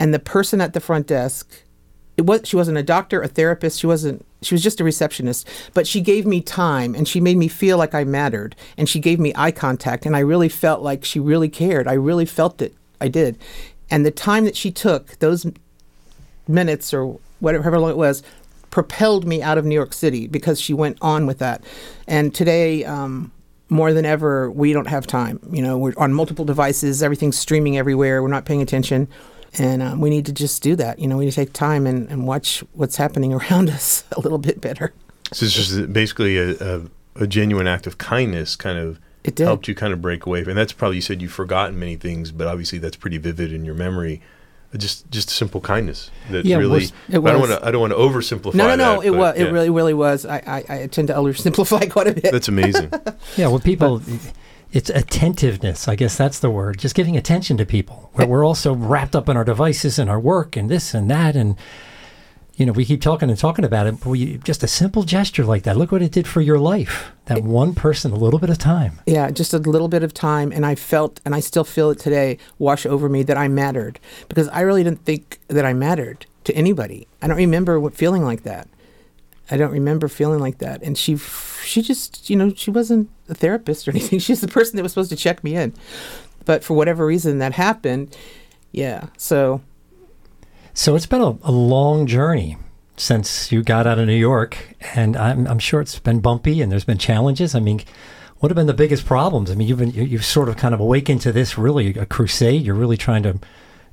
and 0.00 0.12
the 0.12 0.18
person 0.18 0.60
at 0.60 0.72
the 0.72 0.80
front 0.80 1.06
desk, 1.06 1.62
it 2.16 2.24
was 2.24 2.40
she 2.44 2.56
wasn't 2.56 2.78
a 2.78 2.82
doctor, 2.82 3.20
a 3.20 3.28
therapist. 3.28 3.80
She 3.80 3.86
wasn't. 3.86 4.24
She 4.42 4.54
was 4.54 4.62
just 4.62 4.80
a 4.80 4.84
receptionist. 4.84 5.46
But 5.74 5.86
she 5.86 6.00
gave 6.00 6.24
me 6.24 6.40
time, 6.40 6.94
and 6.94 7.06
she 7.06 7.20
made 7.20 7.36
me 7.36 7.48
feel 7.48 7.76
like 7.76 7.94
I 7.94 8.04
mattered. 8.04 8.56
And 8.78 8.88
she 8.88 9.00
gave 9.00 9.20
me 9.20 9.32
eye 9.36 9.50
contact, 9.50 10.06
and 10.06 10.16
I 10.16 10.20
really 10.20 10.48
felt 10.48 10.82
like 10.82 11.04
she 11.04 11.20
really 11.20 11.50
cared. 11.50 11.86
I 11.86 11.92
really 11.92 12.24
felt 12.24 12.62
it. 12.62 12.74
I 13.00 13.08
did. 13.08 13.38
and 13.90 14.06
the 14.06 14.10
time 14.10 14.46
that 14.46 14.56
she 14.56 14.70
took, 14.70 15.18
those 15.18 15.46
minutes 16.48 16.94
or 16.94 17.18
whatever 17.40 17.64
however 17.64 17.78
long 17.78 17.90
it 17.90 17.96
was, 17.96 18.22
propelled 18.76 19.26
me 19.26 19.40
out 19.40 19.56
of 19.56 19.64
New 19.64 19.74
York 19.74 19.94
City 19.94 20.26
because 20.26 20.60
she 20.60 20.74
went 20.74 20.98
on 21.00 21.24
with 21.24 21.38
that. 21.38 21.64
And 22.06 22.34
today, 22.34 22.84
um, 22.84 23.32
more 23.70 23.94
than 23.94 24.04
ever, 24.04 24.50
we 24.50 24.74
don't 24.74 24.88
have 24.88 25.06
time. 25.06 25.40
You 25.50 25.62
know, 25.62 25.78
we're 25.78 25.94
on 25.96 26.12
multiple 26.12 26.44
devices, 26.44 27.02
everything's 27.02 27.38
streaming 27.38 27.78
everywhere, 27.78 28.22
we're 28.22 28.28
not 28.28 28.44
paying 28.44 28.60
attention. 28.60 29.08
And 29.54 29.82
um, 29.82 30.02
we 30.02 30.10
need 30.10 30.26
to 30.26 30.32
just 30.34 30.62
do 30.62 30.76
that. 30.76 30.98
You 30.98 31.06
know, 31.08 31.16
we 31.16 31.24
need 31.24 31.30
to 31.30 31.36
take 31.36 31.54
time 31.54 31.86
and, 31.86 32.06
and 32.10 32.26
watch 32.26 32.62
what's 32.74 32.96
happening 32.96 33.32
around 33.32 33.70
us 33.76 34.04
a 34.12 34.20
little 34.20 34.36
bit 34.36 34.60
better. 34.60 34.92
So 35.32 35.46
it's 35.46 35.54
just 35.54 35.90
basically 35.90 36.36
a, 36.36 36.50
a, 36.60 36.82
a 37.14 37.26
genuine 37.26 37.66
act 37.66 37.86
of 37.86 37.96
kindness 37.96 38.56
kind 38.56 38.76
of 38.78 39.00
It 39.24 39.36
did. 39.36 39.44
helped 39.44 39.68
you 39.68 39.74
kind 39.74 39.94
of 39.94 40.02
break 40.02 40.26
away. 40.26 40.40
And 40.40 40.58
that's 40.58 40.74
probably, 40.74 40.96
you 40.96 41.02
said 41.02 41.22
you've 41.22 41.32
forgotten 41.32 41.78
many 41.78 41.96
things, 41.96 42.30
but 42.30 42.46
obviously 42.46 42.78
that's 42.78 42.96
pretty 42.96 43.16
vivid 43.16 43.54
in 43.54 43.64
your 43.64 43.74
memory. 43.74 44.20
Uh, 44.74 44.78
Just 44.78 45.10
just 45.10 45.30
simple 45.30 45.60
kindness 45.60 46.10
that 46.30 46.44
Yeah, 46.44 46.56
really. 46.56 46.80
was- 46.80 46.92
It 47.08 47.18
I 47.18 47.30
don't 47.32 47.40
want 47.40 47.52
to. 47.52 47.66
I 47.66 47.70
don't 47.70 47.80
want 47.80 47.92
to 47.92 47.98
oversimplify. 47.98 48.54
No, 48.54 48.66
no, 48.68 48.76
no. 48.76 48.96
that, 49.00 49.06
It 49.06 49.10
was. 49.10 49.36
yeah, 49.38 49.44
It 49.44 49.52
really, 49.52 49.70
really 49.70 49.94
was. 49.94 50.26
I, 50.26 50.38
I, 50.68 50.74
I 50.82 50.86
tend 50.88 51.08
to 51.08 51.14
oversimplify 51.14 51.90
quite 51.96 52.08
a 52.08 52.12
bit. 52.14 52.32
That's 52.32 52.48
amazing. 52.48 52.90
Yeah, 53.36 53.48
well, 53.48 53.60
people, 53.60 54.00
it's 54.72 54.90
attentiveness. 54.90 55.88
I 55.88 55.94
guess 55.94 56.16
that's 56.16 56.38
the 56.40 56.50
word. 56.50 56.78
Just 56.78 56.94
giving 56.94 57.16
attention 57.16 57.56
to 57.58 57.66
people. 57.66 58.10
Where 58.14 58.26
we're 58.26 58.44
also 58.46 58.74
wrapped 58.74 59.14
up 59.14 59.28
in 59.28 59.36
our 59.36 59.44
devices 59.44 59.98
and 59.98 60.08
our 60.10 60.18
work 60.20 60.56
and 60.56 60.68
this 60.70 60.94
and 60.94 61.10
that, 61.10 61.36
and 61.36 61.56
you 62.56 62.64
know, 62.64 62.72
we 62.72 62.86
keep 62.86 63.02
talking 63.02 63.28
and 63.28 63.38
talking 63.38 63.64
about 63.64 63.86
it. 63.86 64.00
But 64.00 64.08
we, 64.08 64.38
just 64.38 64.62
a 64.62 64.68
simple 64.68 65.02
gesture 65.02 65.44
like 65.44 65.64
that. 65.64 65.76
Look 65.76 65.92
what 65.92 66.02
it 66.02 66.10
did 66.10 66.26
for 66.26 66.40
your 66.40 66.58
life. 66.58 67.12
That 67.26 67.42
one 67.42 67.74
person, 67.74 68.12
a 68.12 68.16
little 68.16 68.38
bit 68.38 68.50
of 68.50 68.58
time. 68.58 69.00
Yeah, 69.06 69.30
just 69.30 69.52
a 69.52 69.58
little 69.58 69.88
bit 69.88 70.02
of 70.02 70.14
time, 70.14 70.52
and 70.52 70.64
I 70.64 70.74
felt, 70.74 71.20
and 71.24 71.34
I 71.34 71.40
still 71.40 71.64
feel 71.64 71.90
it 71.90 71.98
today, 71.98 72.38
wash 72.58 72.86
over 72.86 73.08
me 73.08 73.22
that 73.24 73.36
I 73.36 73.48
mattered 73.48 74.00
because 74.28 74.48
I 74.48 74.60
really 74.60 74.82
didn't 74.82 75.04
think 75.04 75.38
that 75.48 75.66
I 75.66 75.74
mattered 75.74 76.26
to 76.44 76.54
anybody. 76.54 77.06
I 77.20 77.26
don't 77.26 77.36
remember 77.36 77.78
what 77.78 77.94
feeling 77.94 78.22
like 78.22 78.42
that. 78.44 78.68
I 79.50 79.56
don't 79.56 79.70
remember 79.70 80.08
feeling 80.08 80.40
like 80.40 80.58
that. 80.58 80.82
And 80.82 80.96
she, 80.96 81.16
she 81.62 81.82
just, 81.82 82.30
you 82.30 82.36
know, 82.36 82.52
she 82.54 82.70
wasn't 82.70 83.10
a 83.28 83.34
therapist 83.34 83.86
or 83.86 83.90
anything. 83.92 84.18
She's 84.18 84.40
the 84.40 84.48
person 84.48 84.76
that 84.76 84.82
was 84.82 84.92
supposed 84.92 85.10
to 85.10 85.16
check 85.16 85.44
me 85.44 85.56
in, 85.56 85.74
but 86.44 86.64
for 86.64 86.74
whatever 86.74 87.04
reason 87.04 87.38
that 87.38 87.52
happened. 87.52 88.16
Yeah, 88.72 89.08
so 89.16 89.62
So 90.78 90.94
it's 90.94 91.06
been 91.06 91.22
a, 91.22 91.38
a 91.42 91.50
long 91.50 92.06
journey 92.06 92.58
since 92.98 93.50
you 93.50 93.62
got 93.62 93.86
out 93.86 93.98
of 93.98 94.06
New 94.06 94.14
York, 94.14 94.76
and 94.94 95.16
I'm, 95.16 95.46
I'm 95.46 95.58
sure 95.58 95.80
it's 95.80 95.98
been 95.98 96.20
bumpy 96.20 96.60
and 96.60 96.70
there's 96.70 96.84
been 96.84 96.98
challenges. 96.98 97.54
I 97.54 97.60
mean, 97.60 97.80
what 98.40 98.50
have 98.50 98.56
been 98.56 98.66
the 98.66 98.74
biggest 98.74 99.06
problems? 99.06 99.50
I 99.50 99.54
mean, 99.54 99.68
you've 99.68 99.78
been 99.78 99.90
you- 99.92 100.02
you've 100.04 100.24
sort 100.24 100.50
of 100.50 100.58
kind 100.58 100.74
of 100.74 100.80
awakened 100.80 101.22
to 101.22 101.32
this 101.32 101.56
really 101.56 101.94
a 101.94 102.04
crusade. 102.04 102.60
You're 102.62 102.74
really 102.74 102.98
trying 102.98 103.22
to, 103.22 103.38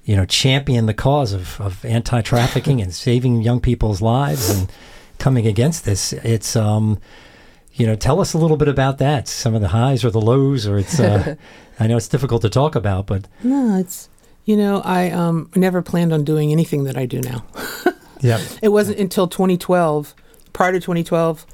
you 0.04 0.18
know, 0.18 0.26
champion 0.26 0.86
the 0.86 0.94
cause 0.94 1.32
of, 1.32 1.60
of 1.62 1.86
anti-trafficking 1.86 2.82
and 2.82 2.94
saving 2.94 3.42
young 3.42 3.62
people's 3.62 4.02
lives 4.02 4.50
and 4.50 4.70
coming 5.20 5.48
against 5.48 5.86
this. 5.86 6.12
It's 6.12 6.58
um, 6.58 7.00
you 7.76 7.88
know, 7.88 7.96
tell 7.96 8.20
us 8.20 8.34
a 8.34 8.38
little 8.38 8.58
bit 8.58 8.68
about 8.68 8.98
that. 8.98 9.30
Some 9.30 9.56
of 9.56 9.62
the 9.62 9.70
highs 9.70 10.04
or 10.04 10.12
the 10.12 10.22
lows, 10.22 10.68
or 10.68 10.78
it's. 10.80 11.00
Uh, 11.00 11.36
I 11.80 11.88
know 11.88 11.96
it's 11.98 12.10
difficult 12.10 12.42
to 12.44 12.50
talk 12.50 12.76
about, 12.76 13.08
but 13.08 13.28
no, 13.42 13.80
it's, 13.80 14.10
you 14.46 14.58
know, 14.58 14.82
I 14.84 15.10
um, 15.12 15.50
never 15.56 15.82
planned 15.82 16.14
on 16.14 16.24
doing 16.24 16.52
anything 16.52 16.84
that 16.84 16.98
I 16.98 17.06
do 17.06 17.22
now. 17.22 17.46
yeah, 18.20 18.42
It 18.62 18.70
wasn't 18.70 19.00
until 19.00 19.28
2012. 19.28 20.14
Prior 20.52 20.72
to 20.72 20.80
2012, 20.80 21.46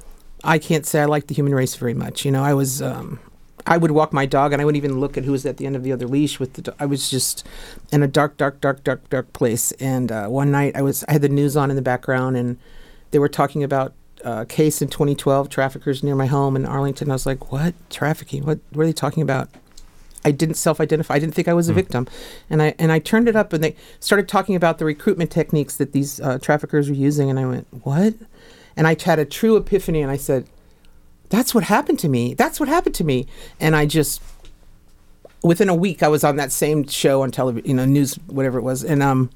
I 0.44 0.58
can't 0.58 0.84
say 0.84 1.00
I 1.00 1.04
liked 1.06 1.28
the 1.28 1.34
human 1.34 1.54
race 1.54 1.74
very 1.74 1.94
much. 1.94 2.24
You 2.24 2.30
know, 2.30 2.42
I 2.42 2.54
was, 2.54 2.82
um, 2.82 3.18
I 3.66 3.76
would 3.76 3.92
walk 3.92 4.12
my 4.12 4.26
dog 4.26 4.52
and 4.52 4.60
I 4.60 4.64
wouldn't 4.64 4.82
even 4.82 5.00
look 5.00 5.16
at 5.16 5.24
who 5.24 5.32
was 5.32 5.46
at 5.46 5.56
the 5.56 5.66
end 5.66 5.76
of 5.76 5.82
the 5.82 5.92
other 5.92 6.06
leash 6.06 6.40
with 6.40 6.54
the. 6.54 6.62
Do- 6.62 6.74
I 6.78 6.86
was 6.86 7.10
just 7.10 7.46
in 7.92 8.02
a 8.02 8.08
dark, 8.08 8.36
dark, 8.36 8.60
dark, 8.60 8.84
dark, 8.84 9.08
dark 9.08 9.32
place. 9.32 9.72
And 9.72 10.10
uh, 10.10 10.28
one 10.28 10.50
night, 10.50 10.76
I 10.76 10.82
was, 10.82 11.04
I 11.08 11.12
had 11.12 11.22
the 11.22 11.28
news 11.28 11.56
on 11.56 11.70
in 11.70 11.76
the 11.76 11.82
background, 11.82 12.36
and 12.36 12.58
they 13.10 13.18
were 13.18 13.28
talking 13.28 13.62
about 13.62 13.94
a 14.24 14.44
case 14.46 14.82
in 14.82 14.88
2012, 14.88 15.48
traffickers 15.48 16.02
near 16.02 16.14
my 16.14 16.26
home 16.26 16.56
in 16.56 16.66
Arlington. 16.66 17.10
I 17.10 17.14
was 17.14 17.26
like, 17.26 17.52
what 17.52 17.74
trafficking? 17.90 18.44
What, 18.44 18.58
what 18.72 18.82
are 18.82 18.86
they 18.86 18.92
talking 18.92 19.22
about? 19.22 19.48
I 20.24 20.30
didn't 20.30 20.56
self-identify. 20.56 21.14
I 21.14 21.18
didn't 21.18 21.34
think 21.34 21.48
I 21.48 21.54
was 21.54 21.68
a 21.68 21.72
victim, 21.72 22.06
and 22.50 22.60
I 22.60 22.74
and 22.78 22.92
I 22.92 22.98
turned 22.98 23.28
it 23.28 23.36
up, 23.36 23.52
and 23.52 23.64
they 23.64 23.74
started 24.00 24.28
talking 24.28 24.54
about 24.54 24.78
the 24.78 24.84
recruitment 24.84 25.30
techniques 25.30 25.76
that 25.76 25.92
these 25.92 26.20
uh, 26.20 26.38
traffickers 26.38 26.88
were 26.88 26.96
using, 26.96 27.30
and 27.30 27.38
I 27.38 27.46
went, 27.46 27.66
"What?" 27.84 28.14
And 28.76 28.86
I 28.86 28.96
had 29.02 29.18
a 29.18 29.24
true 29.24 29.56
epiphany, 29.56 30.02
and 30.02 30.10
I 30.10 30.16
said, 30.16 30.46
"That's 31.30 31.54
what 31.54 31.64
happened 31.64 31.98
to 32.00 32.08
me. 32.08 32.34
That's 32.34 32.60
what 32.60 32.68
happened 32.68 32.94
to 32.96 33.04
me." 33.04 33.26
And 33.58 33.74
I 33.74 33.86
just, 33.86 34.20
within 35.42 35.68
a 35.68 35.74
week, 35.74 36.02
I 36.02 36.08
was 36.08 36.22
on 36.22 36.36
that 36.36 36.52
same 36.52 36.86
show 36.86 37.22
on 37.22 37.30
television, 37.30 37.68
you 37.68 37.74
know, 37.74 37.86
news, 37.86 38.14
whatever 38.26 38.58
it 38.58 38.62
was, 38.62 38.84
and 38.84 39.02
um, 39.02 39.30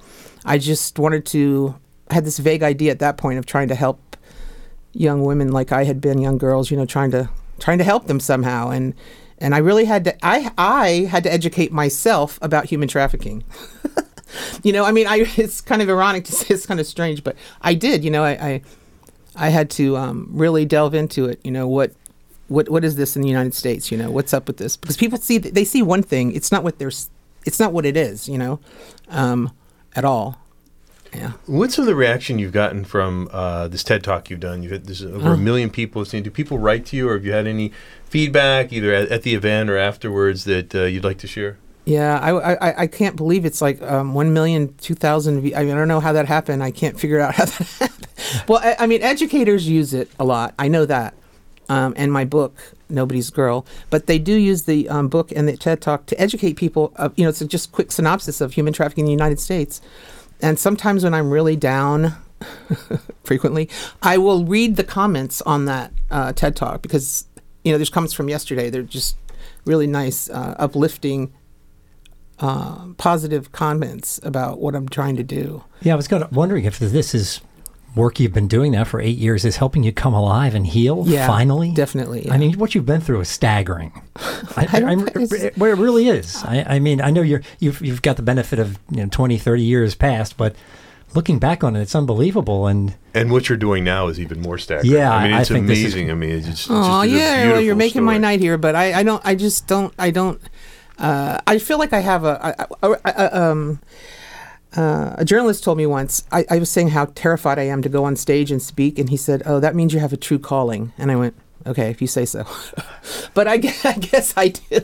I 0.45 0.59
just 0.59 0.99
wanted 0.99 1.25
to. 1.27 1.77
I 2.11 2.15
had 2.15 2.27
this 2.27 2.39
vague 2.39 2.63
idea 2.63 2.91
at 2.91 2.99
that 2.99 3.17
point 3.17 3.39
of 3.39 3.47
trying 3.47 3.69
to 3.69 3.75
help 3.75 4.19
young 4.93 5.25
women 5.25 5.51
like 5.51 5.73
I 5.73 5.85
had 5.85 6.01
been, 6.01 6.19
young 6.19 6.37
girls, 6.37 6.71
you 6.71 6.77
know, 6.77 6.85
trying 6.85 7.11
to 7.13 7.31
trying 7.59 7.79
to 7.79 7.85
help 7.85 8.07
them 8.07 8.21
somehow, 8.21 8.71
and 8.71 8.95
and 9.39 9.55
I 9.55 9.59
really 9.59 9.85
had 9.85 10.05
to 10.05 10.27
I 10.27 10.51
I 10.57 10.89
had 11.11 11.23
to 11.25 11.33
educate 11.33 11.73
myself 11.73 12.39
about 12.43 12.67
human 12.67 12.89
trafficking. 12.89 13.45
you 14.63 14.73
know, 14.73 14.85
I 14.85 14.93
mean, 14.93 15.07
I 15.07 15.27
it's 15.37 15.61
kind 15.61 15.83
of 15.83 15.89
ironic 15.89 16.25
to 16.25 16.33
say 16.39 16.55
it's 16.55 16.67
kind 16.67 16.81
of 16.81 16.87
strange, 16.87 17.25
but 17.25 17.37
I 17.61 17.75
did. 17.75 18.05
You 18.05 18.11
know, 18.11 18.25
I 18.25 18.31
I, 18.31 18.63
I 19.37 19.49
had 19.49 19.71
to 19.71 19.97
um, 19.97 20.29
really 20.31 20.65
delve 20.65 20.95
into 20.95 21.27
it. 21.27 21.41
You 21.45 21.51
know 21.51 21.69
what. 21.69 21.93
What 22.49 22.69
what 22.69 22.85
is 22.85 22.97
this 22.97 23.17
in 23.17 23.23
the 23.23 23.29
United 23.29 23.55
States? 23.55 23.91
You 23.91 23.97
know 23.97 24.11
what's 24.11 24.35
up 24.35 24.47
with 24.49 24.59
this? 24.59 24.77
Because 24.77 24.99
people 24.99 25.19
see 25.19 25.39
they 25.39 25.65
see 25.65 25.81
one 25.81 26.03
thing. 26.03 26.31
It's 26.33 26.53
not 26.53 26.63
what 26.63 26.79
there's. 26.79 27.09
It's 27.47 27.59
not 27.59 27.73
what 27.73 27.87
it 27.87 27.97
is. 27.97 28.29
You 28.29 28.37
know, 28.37 28.61
um, 29.09 29.51
at 29.97 30.05
all. 30.05 30.39
Yeah. 31.15 31.33
What's 31.47 31.75
some 31.77 31.83
of 31.85 31.87
the 31.87 31.95
reaction 31.95 32.39
you've 32.39 32.53
gotten 32.53 32.85
from 32.85 33.29
uh, 33.33 33.69
this 33.69 33.85
TED 33.85 34.03
Talk 34.03 34.31
you've 34.31 34.41
done? 34.41 34.63
You've 34.63 34.73
had 34.73 34.87
there's 34.87 35.05
over 35.05 35.31
Oh. 35.31 35.33
a 35.33 35.37
million 35.37 35.71
people 35.71 36.01
listening. 36.01 36.23
Do 36.25 36.31
people 36.31 36.59
write 36.59 36.87
to 36.87 36.97
you, 36.97 37.09
or 37.09 37.15
have 37.15 37.25
you 37.25 37.33
had 37.33 37.47
any 37.47 37.73
feedback 38.07 38.73
either 38.73 38.93
at, 38.93 39.09
at 39.09 39.23
the 39.23 39.35
event 39.35 39.71
or 39.71 39.77
afterwards 39.79 40.45
that 40.45 40.75
uh, 40.75 40.85
you'd 40.85 41.05
like 41.05 41.19
to 41.19 41.27
share? 41.27 41.57
Yeah, 41.85 42.19
I, 42.19 42.55
I, 42.55 42.81
I 42.83 42.87
can't 42.87 43.15
believe 43.15 43.45
it's 43.45 43.61
like 43.61 43.81
um, 43.83 44.15
1 44.15 44.33
million, 44.33 44.75
2,000. 44.79 45.43
v- 45.43 45.55
I, 45.55 45.65
mean, 45.65 45.73
I 45.75 45.77
don't 45.77 45.89
know 45.89 46.01
how 46.01 46.13
that 46.15 46.27
happened. 46.27 46.63
I 46.63 46.71
can't 46.71 46.99
figure 46.99 47.21
out 47.21 47.35
how 47.37 47.45
that 47.45 47.53
happened. 47.79 48.07
well, 48.49 48.61
I, 48.63 48.77
I 48.81 48.87
mean, 48.87 49.03
educators 49.03 49.69
use 49.69 49.93
it 49.93 50.11
a 50.19 50.25
lot. 50.25 50.55
I 50.59 50.69
know 50.69 50.87
that. 50.87 51.15
Um, 51.69 51.93
and 51.97 52.11
my 52.13 52.25
book, 52.25 52.73
Nobody's 52.89 53.29
Girl. 53.31 53.67
But 53.91 54.07
they 54.07 54.19
do 54.19 54.33
use 54.35 54.63
the 54.63 54.89
um, 54.89 55.09
book 55.09 55.31
and 55.37 55.47
the 55.47 55.57
TED 55.59 55.81
Talk 55.83 56.07
to 56.07 56.19
educate 56.21 56.55
people. 56.55 56.93
Of, 56.97 57.13
you 57.17 57.25
know, 57.25 57.29
it's 57.31 57.41
a 57.43 57.47
just 57.47 57.71
quick 57.73 57.93
synopsis 57.93 58.41
of 58.41 58.55
human 58.55 58.73
trafficking 58.73 59.03
in 59.03 59.07
the 59.07 59.13
United 59.13 59.39
States. 59.41 59.81
And 60.45 60.59
sometimes 60.59 61.05
when 61.05 61.15
I'm 61.15 61.31
really 61.31 61.57
down, 61.57 62.17
frequently, 63.25 63.71
I 64.03 64.19
will 64.19 64.45
read 64.45 64.77
the 64.77 64.85
comments 64.85 65.41
on 65.43 65.65
that 65.65 65.91
uh, 66.11 66.35
TED 66.35 66.55
Talk 66.55 66.83
because, 66.83 67.27
you 67.65 67.73
know, 67.73 67.79
there's 67.79 67.89
comments 67.89 68.13
from 68.13 68.29
yesterday. 68.29 68.69
They're 68.69 68.83
just 68.83 69.17
really 69.65 69.87
nice, 69.87 70.29
uh, 70.29 70.55
uplifting 70.59 71.33
uh, 72.41 72.89
positive 72.99 73.53
comments 73.53 74.21
about 74.23 74.61
what 74.61 74.75
I'm 74.75 74.87
trying 74.87 75.17
to 75.17 75.23
do. 75.23 75.65
Yeah, 75.81 75.95
I 75.95 75.97
was 75.97 76.09
gonna, 76.09 76.29
wondering 76.31 76.67
if 76.67 76.79
this 76.79 77.15
is 77.15 77.41
work 77.95 78.19
you've 78.21 78.33
been 78.33 78.49
doing 78.49 78.73
now 78.73 78.85
for 78.85 79.01
eight 79.01 79.17
years 79.19 79.45
is 79.45 79.57
helping 79.57 79.83
you 79.85 79.93
come 79.93 80.15
alive 80.15 80.55
and 80.55 80.67
heal 80.67 81.05
Yeah, 81.07 81.27
finally. 81.27 81.73
definitely, 81.73 82.29
I 82.31 82.39
mean, 82.39 82.59
what 82.59 82.75
you've 82.75 82.87
been 82.87 83.01
through 83.01 83.21
is 83.21 83.29
staggering. 83.29 83.93
I, 84.17 84.67
I 84.73 84.79
I- 84.91 84.93
it's- 85.23 85.33
it, 85.33 85.57
well, 85.59 85.71
it 85.71 85.79
really 85.79 86.09
is. 86.09 86.43
I, 86.45 86.65
I 86.67 86.79
mean, 86.81 87.01
I 87.01 87.11
know 87.11 87.23
you're 87.23 87.43
you've 87.61 87.81
you've 87.81 88.03
got 88.03 88.17
the 88.17 88.23
benefit 88.23 88.59
of 88.59 88.79
you 88.91 89.03
know 89.03 89.09
20, 89.11 89.39
30 89.39 89.63
years 89.63 89.95
past, 89.95 90.37
but 90.37 90.55
looking 91.15 91.39
back 91.39 91.63
on 91.63 91.77
it, 91.77 91.83
it's 91.83 91.95
unbelievable. 91.95 92.67
And 92.67 92.95
And 93.15 93.31
what 93.31 93.49
you're 93.49 93.57
doing 93.59 93.85
now 93.85 94.09
is 94.09 94.19
even 94.19 94.41
more 94.41 94.59
staggering. 94.59 94.93
Yeah, 94.93 95.13
I 95.15 95.25
mean, 95.25 95.33
I 95.35 95.41
it's 95.43 95.51
think 95.51 95.67
this 95.69 95.79
is- 95.79 95.95
amazing. 95.95 96.11
I 96.11 96.15
mean, 96.15 96.31
it's 96.31 96.47
just, 96.47 96.63
it's 96.63 96.71
Oh 96.71 97.03
just 97.05 97.15
yeah, 97.15 97.37
well, 97.53 97.61
you're 97.61 97.75
beautiful 97.75 97.77
making 97.77 98.03
my 98.05 98.19
night 98.19 98.41
here, 98.41 98.59
but 98.59 98.75
I, 98.75 99.01
I 99.01 99.03
don't, 99.05 99.25
I 99.25 99.35
just 99.37 99.67
don't, 99.69 99.95
I 99.99 100.11
don't. 100.11 100.41
Uh, 100.99 101.39
I 101.47 101.59
feel 101.59 101.79
like 101.79 101.93
I 101.93 101.99
have 102.01 102.25
a, 102.25 102.67
a, 102.83 102.89
a, 102.91 102.99
a 103.05 103.43
um. 103.51 103.81
Uh, 104.77 105.15
a 105.17 105.25
journalist 105.25 105.63
told 105.63 105.79
me 105.79 105.87
once, 105.87 106.25
I, 106.33 106.45
I 106.51 106.59
was 106.59 106.71
saying 106.71 106.89
how 106.89 107.07
terrified 107.15 107.59
I 107.59 107.65
am 107.65 107.83
to 107.83 107.89
go 107.89 108.05
on 108.05 108.17
stage 108.17 108.51
and 108.51 108.61
speak, 108.61 108.99
and 108.99 109.09
he 109.09 109.17
said, 109.17 109.43
Oh, 109.47 109.61
that 109.61 109.75
means 109.75 109.95
you 109.95 110.01
have 110.01 110.13
a 110.13 110.17
true 110.17 110.39
calling. 110.39 110.93
And 110.99 111.11
I 111.13 111.17
went, 111.17 111.35
Okay, 111.67 111.91
if 111.91 112.03
you 112.03 112.09
say 112.09 112.25
so. 112.25 112.45
but 113.35 113.47
I 113.49 113.57
guess, 113.57 113.85
I 113.85 113.95
guess 113.95 114.35
I 114.37 114.49
do. 114.49 114.81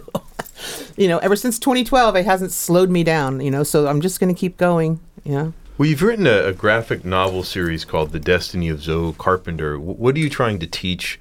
you 0.96 1.08
know, 1.08 1.18
ever 1.18 1.36
since 1.36 1.58
2012, 1.58 2.16
it 2.16 2.24
hasn't 2.24 2.52
slowed 2.52 2.90
me 2.90 3.04
down, 3.04 3.40
you 3.40 3.50
know, 3.50 3.62
so 3.62 3.86
I'm 3.86 4.00
just 4.00 4.20
going 4.20 4.32
to 4.32 4.38
keep 4.38 4.56
going, 4.56 5.00
you 5.24 5.32
know. 5.32 5.52
Well, 5.76 5.88
you've 5.88 6.02
written 6.02 6.26
a, 6.26 6.44
a 6.48 6.52
graphic 6.52 7.04
novel 7.04 7.42
series 7.42 7.84
called 7.84 8.12
The 8.12 8.20
Destiny 8.20 8.68
of 8.68 8.82
Zoe 8.82 9.14
Carpenter. 9.16 9.74
W- 9.74 9.94
what 9.94 10.14
are 10.14 10.18
you 10.18 10.28
trying 10.28 10.58
to 10.58 10.66
teach 10.66 11.18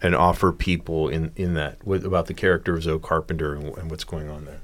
and 0.00 0.14
offer 0.14 0.52
people 0.52 1.08
in, 1.08 1.32
in 1.34 1.54
that 1.54 1.78
about 1.84 2.26
the 2.26 2.34
character 2.34 2.76
of 2.76 2.84
Zoe 2.84 3.00
Carpenter 3.00 3.54
and, 3.54 3.76
and 3.76 3.90
what's 3.90 4.04
going 4.04 4.28
on 4.28 4.44
there? 4.44 4.60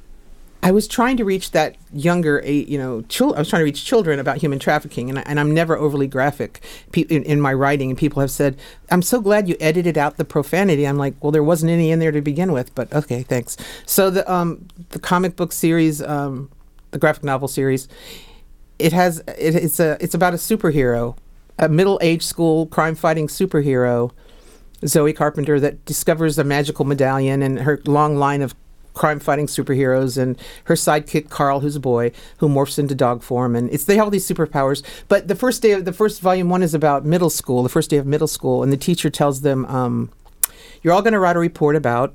I 0.64 0.70
was 0.70 0.86
trying 0.86 1.16
to 1.16 1.24
reach 1.24 1.50
that 1.50 1.76
younger, 1.92 2.40
you 2.46 2.78
know, 2.78 3.02
chil- 3.02 3.34
I 3.34 3.40
was 3.40 3.48
trying 3.48 3.60
to 3.60 3.64
reach 3.64 3.84
children 3.84 4.20
about 4.20 4.36
human 4.38 4.60
trafficking, 4.60 5.08
and, 5.10 5.18
I, 5.18 5.22
and 5.26 5.40
I'm 5.40 5.52
never 5.52 5.76
overly 5.76 6.06
graphic 6.06 6.60
pe- 6.92 7.02
in, 7.02 7.24
in 7.24 7.40
my 7.40 7.52
writing. 7.52 7.90
And 7.90 7.98
people 7.98 8.20
have 8.20 8.30
said, 8.30 8.56
"I'm 8.90 9.02
so 9.02 9.20
glad 9.20 9.48
you 9.48 9.56
edited 9.58 9.98
out 9.98 10.18
the 10.18 10.24
profanity." 10.24 10.86
I'm 10.86 10.98
like, 10.98 11.14
"Well, 11.20 11.32
there 11.32 11.42
wasn't 11.42 11.72
any 11.72 11.90
in 11.90 11.98
there 11.98 12.12
to 12.12 12.20
begin 12.20 12.52
with, 12.52 12.72
but 12.76 12.92
okay, 12.92 13.24
thanks." 13.24 13.56
So 13.86 14.08
the 14.08 14.30
um, 14.32 14.68
the 14.90 15.00
comic 15.00 15.34
book 15.34 15.52
series 15.52 16.00
um, 16.00 16.48
the 16.92 16.98
graphic 16.98 17.24
novel 17.24 17.48
series. 17.48 17.88
It 18.78 18.92
has 18.92 19.18
it, 19.20 19.56
it's 19.56 19.80
a 19.80 19.96
it's 20.00 20.14
about 20.14 20.34
a 20.34 20.36
superhero, 20.36 21.16
a 21.58 21.68
middle 21.68 21.98
aged 22.02 22.22
school 22.22 22.66
crime 22.66 22.94
fighting 22.94 23.26
superhero, 23.26 24.12
Zoe 24.86 25.12
Carpenter, 25.12 25.58
that 25.58 25.84
discovers 25.84 26.38
a 26.38 26.44
magical 26.44 26.84
medallion 26.84 27.42
and 27.42 27.60
her 27.60 27.80
long 27.86 28.16
line 28.16 28.42
of 28.42 28.54
crime 28.94 29.18
fighting 29.18 29.46
superheroes 29.46 30.20
and 30.20 30.38
her 30.64 30.74
sidekick 30.74 31.28
Carl, 31.28 31.60
who's 31.60 31.76
a 31.76 31.80
boy, 31.80 32.12
who 32.38 32.48
morphs 32.48 32.78
into 32.78 32.94
dog 32.94 33.22
form, 33.22 33.56
and 33.56 33.70
it's 33.70 33.84
they 33.84 33.96
have 33.96 34.04
all 34.04 34.10
these 34.10 34.28
superpowers. 34.28 34.82
But 35.08 35.28
the 35.28 35.34
first 35.34 35.62
day 35.62 35.72
of 35.72 35.84
the 35.84 35.92
first 35.92 36.20
volume 36.20 36.48
one 36.48 36.62
is 36.62 36.74
about 36.74 37.04
middle 37.04 37.30
school, 37.30 37.62
the 37.62 37.68
first 37.68 37.90
day 37.90 37.96
of 37.96 38.06
middle 38.06 38.28
school, 38.28 38.62
and 38.62 38.72
the 38.72 38.76
teacher 38.76 39.10
tells 39.10 39.42
them, 39.42 39.64
um, 39.66 40.10
"You're 40.82 40.92
all 40.92 41.02
going 41.02 41.14
to 41.14 41.20
write 41.20 41.36
a 41.36 41.40
report 41.40 41.76
about." 41.76 42.14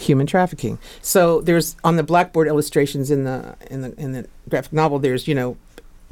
human 0.00 0.28
trafficking. 0.28 0.78
So 1.02 1.40
there's 1.40 1.74
on 1.82 1.96
the 1.96 2.04
blackboard 2.04 2.46
illustrations 2.46 3.10
in 3.10 3.24
the 3.24 3.56
in 3.68 3.82
the 3.82 4.00
in 4.00 4.12
the 4.12 4.28
graphic 4.48 4.72
novel. 4.72 5.00
There's 5.00 5.26
you 5.26 5.34
know 5.34 5.56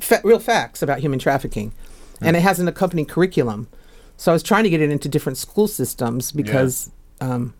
fa- 0.00 0.20
real 0.24 0.40
facts 0.40 0.82
about 0.82 0.98
human 0.98 1.20
trafficking, 1.20 1.72
and 2.20 2.36
it 2.36 2.40
has 2.40 2.58
an 2.58 2.66
accompanying 2.66 3.06
curriculum. 3.06 3.68
So 4.16 4.32
I 4.32 4.34
was 4.34 4.42
trying 4.42 4.64
to 4.64 4.70
get 4.70 4.80
it 4.80 4.90
into 4.90 5.08
different 5.08 5.38
school 5.38 5.68
systems 5.68 6.32
because 6.32 6.90
um, 7.20 7.54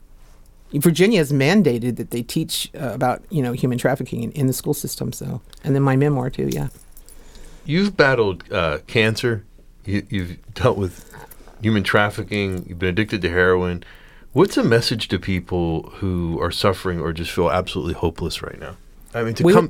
Virginia 0.72 1.18
has 1.18 1.32
mandated 1.32 1.96
that 1.96 2.10
they 2.10 2.22
teach 2.22 2.70
uh, 2.74 2.90
about 2.92 3.22
you 3.30 3.42
know 3.42 3.52
human 3.52 3.78
trafficking 3.78 4.22
in, 4.22 4.32
in 4.32 4.46
the 4.46 4.52
school 4.52 4.74
system. 4.74 5.12
So 5.12 5.40
and 5.64 5.74
then 5.74 5.82
my 5.82 5.96
memoir 5.96 6.30
too. 6.30 6.48
Yeah. 6.52 6.68
You've 7.64 7.96
battled 7.96 8.44
uh, 8.52 8.78
cancer. 8.86 9.44
You, 9.84 10.06
you've 10.08 10.54
dealt 10.54 10.78
with 10.78 11.12
human 11.60 11.82
trafficking. 11.82 12.64
You've 12.68 12.78
been 12.78 12.90
addicted 12.90 13.22
to 13.22 13.30
heroin. 13.30 13.84
What's 14.32 14.56
a 14.58 14.62
message 14.62 15.08
to 15.08 15.18
people 15.18 15.90
who 15.94 16.38
are 16.42 16.50
suffering 16.50 17.00
or 17.00 17.12
just 17.12 17.30
feel 17.30 17.50
absolutely 17.50 17.94
hopeless 17.94 18.42
right 18.42 18.60
now? 18.60 18.76
I 19.14 19.22
mean, 19.22 19.34
to 19.34 19.44
We- 19.44 19.54
come 19.54 19.64